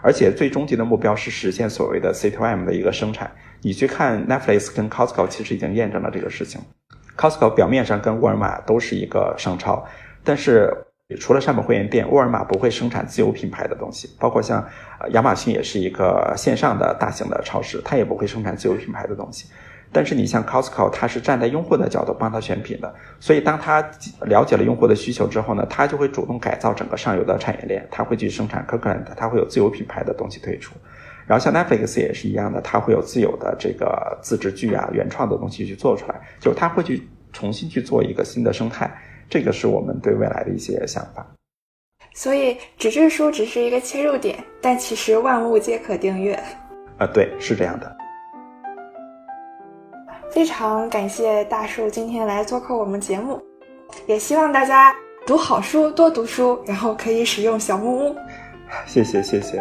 [0.00, 3.30] 而且最终极的目标是实现所谓的 C to M 的一个生产。
[3.62, 6.60] 你去看 Netflix 跟 Costco，其实已经验证了这个事情。
[7.16, 9.84] Costco 表面上跟沃尔玛都是一个商超，
[10.22, 10.72] 但是。
[11.16, 14.64] 除了上本会员店，沃尔玛不会生产自有品牌的东西，包括像
[15.10, 19.46] 亚马逊也是一个线上的大型的超市，它也不会生产自有品牌的东西。
[19.92, 23.80] 但是你像 Costco，它是站在用户的角度帮他选品的，所以当他
[24.22, 30.74] 了解了用户的需求之后呢，他就会主动改造整个上游的产业链，他会去生产 Kirkland，他会有自有品牌的东西推出。
[31.26, 38.90] 然后像 Netflix 也是一样的，它会有自有的这个自制剧啊、原创的东西去做出来，就是他会去重新去做一个新的生态。
[39.34, 41.26] 这个是我们对未来的一些想法，
[42.14, 46.38] 所以纸质书只是一个切入点，但其实万物皆可订阅。
[46.98, 47.96] 啊，对，是这样的。
[50.30, 53.42] 非常感谢大树今天来做客我们节目，
[54.06, 54.94] 也希望大家
[55.26, 58.16] 读好书，多读书，然后可以使用小木屋。
[58.86, 59.60] 谢谢谢谢。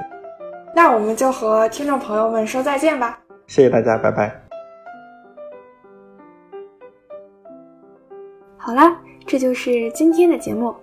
[0.75, 3.19] 那我们就和听众朋友们说再见吧。
[3.47, 4.39] 谢谢大家，拜拜。
[8.55, 8.95] 好啦。
[9.33, 10.75] 这就是今天的节目，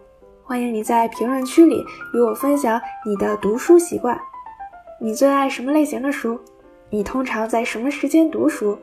[0.42, 4.20] 欢迎你在评论区里与我分享你的读书习惯。
[5.00, 6.36] 你最爱什么类型的书？
[6.90, 8.76] 你通常在什么时间读书？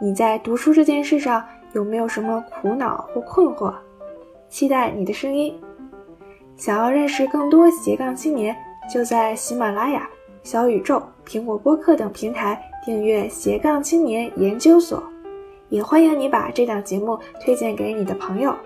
[0.00, 1.44] 你在读书这件事上
[1.74, 3.74] 有没有什么苦恼或困惑？
[4.48, 5.54] 期待你的声音。
[6.56, 8.56] 想要认识更多斜杠青年，
[8.90, 10.08] 就在喜马拉雅、
[10.42, 15.02] 小宇宙、苹果播客等平台订阅斜杠青年研究所。
[15.68, 18.56] 也欢迎你把这档节目推荐给你的朋友。